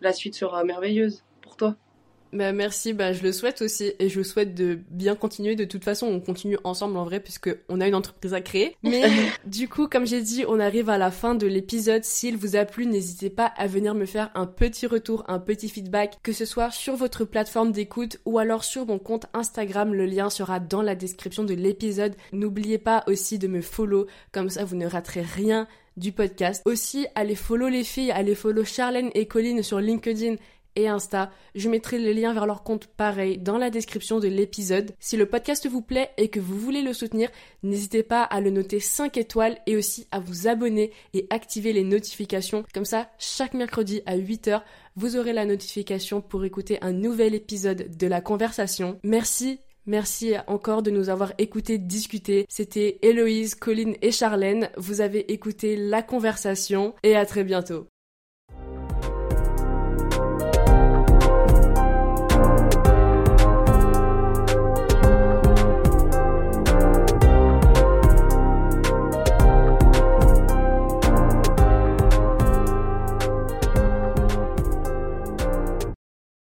la 0.00 0.12
suite 0.12 0.34
sera 0.34 0.64
merveilleuse 0.64 1.22
pour 1.42 1.56
toi. 1.56 1.76
Bah, 2.32 2.52
merci, 2.52 2.92
bah, 2.92 3.12
je 3.12 3.22
le 3.22 3.32
souhaite 3.32 3.60
aussi 3.60 3.92
et 3.98 4.08
je 4.08 4.22
souhaite 4.22 4.54
de 4.54 4.78
bien 4.90 5.16
continuer. 5.16 5.56
De 5.56 5.64
toute 5.64 5.82
façon, 5.82 6.06
on 6.06 6.20
continue 6.20 6.58
ensemble 6.62 6.96
en 6.96 7.04
vrai 7.04 7.20
puisque 7.20 7.50
on 7.68 7.80
a 7.80 7.88
une 7.88 7.94
entreprise 7.94 8.34
à 8.34 8.40
créer. 8.40 8.76
Mais 8.82 9.02
du 9.46 9.68
coup, 9.68 9.88
comme 9.88 10.06
j'ai 10.06 10.22
dit, 10.22 10.44
on 10.46 10.60
arrive 10.60 10.90
à 10.90 10.98
la 10.98 11.10
fin 11.10 11.34
de 11.34 11.46
l'épisode. 11.46 12.04
S'il 12.04 12.36
vous 12.36 12.56
a 12.56 12.64
plu, 12.64 12.86
n'hésitez 12.86 13.30
pas 13.30 13.46
à 13.46 13.66
venir 13.66 13.94
me 13.94 14.06
faire 14.06 14.30
un 14.34 14.46
petit 14.46 14.86
retour, 14.86 15.24
un 15.28 15.40
petit 15.40 15.68
feedback, 15.68 16.18
que 16.22 16.32
ce 16.32 16.44
soit 16.44 16.70
sur 16.70 16.94
votre 16.94 17.24
plateforme 17.24 17.72
d'écoute 17.72 18.18
ou 18.24 18.38
alors 18.38 18.62
sur 18.62 18.86
mon 18.86 18.98
compte 18.98 19.26
Instagram. 19.34 19.92
Le 19.92 20.06
lien 20.06 20.30
sera 20.30 20.60
dans 20.60 20.82
la 20.82 20.94
description 20.94 21.42
de 21.42 21.54
l'épisode. 21.54 22.14
N'oubliez 22.32 22.78
pas 22.78 23.02
aussi 23.08 23.38
de 23.38 23.48
me 23.48 23.60
follow, 23.60 24.06
comme 24.30 24.50
ça 24.50 24.64
vous 24.64 24.76
ne 24.76 24.86
raterez 24.86 25.22
rien 25.22 25.66
du 25.96 26.12
podcast. 26.12 26.62
Aussi, 26.64 27.06
allez 27.14 27.34
follow 27.34 27.68
les 27.68 27.84
filles, 27.84 28.10
allez 28.10 28.34
follow 28.34 28.64
Charlène 28.64 29.10
et 29.14 29.26
Colline 29.26 29.62
sur 29.62 29.80
LinkedIn 29.80 30.36
et 30.76 30.88
Insta. 30.88 31.30
Je 31.54 31.68
mettrai 31.68 31.98
les 31.98 32.14
liens 32.14 32.32
vers 32.32 32.46
leur 32.46 32.62
compte 32.62 32.86
pareil 32.86 33.38
dans 33.38 33.58
la 33.58 33.70
description 33.70 34.20
de 34.20 34.28
l'épisode. 34.28 34.92
Si 34.98 35.16
le 35.16 35.26
podcast 35.26 35.68
vous 35.68 35.82
plaît 35.82 36.10
et 36.16 36.28
que 36.28 36.40
vous 36.40 36.58
voulez 36.58 36.82
le 36.82 36.92
soutenir, 36.92 37.30
n'hésitez 37.62 38.02
pas 38.02 38.22
à 38.22 38.40
le 38.40 38.50
noter 38.50 38.80
5 38.80 39.16
étoiles 39.16 39.58
et 39.66 39.76
aussi 39.76 40.06
à 40.10 40.20
vous 40.20 40.48
abonner 40.48 40.92
et 41.12 41.26
activer 41.30 41.72
les 41.72 41.84
notifications. 41.84 42.64
Comme 42.72 42.84
ça, 42.84 43.10
chaque 43.18 43.54
mercredi 43.54 44.02
à 44.06 44.16
8h, 44.16 44.62
vous 44.96 45.16
aurez 45.16 45.32
la 45.32 45.46
notification 45.46 46.20
pour 46.20 46.44
écouter 46.44 46.78
un 46.82 46.92
nouvel 46.92 47.34
épisode 47.34 47.96
de 47.96 48.06
la 48.06 48.20
conversation. 48.20 48.98
Merci 49.02 49.60
Merci 49.86 50.34
encore 50.46 50.82
de 50.82 50.90
nous 50.90 51.08
avoir 51.08 51.32
écouté 51.38 51.78
discuter. 51.78 52.46
C'était 52.48 52.98
Héloïse, 53.02 53.54
Colline 53.54 53.96
et 54.02 54.12
Charlène. 54.12 54.70
Vous 54.76 55.00
avez 55.00 55.32
écouté 55.32 55.76
la 55.76 56.02
conversation 56.02 56.94
et 57.02 57.16
à 57.16 57.26
très 57.26 57.44
bientôt. 57.44 57.86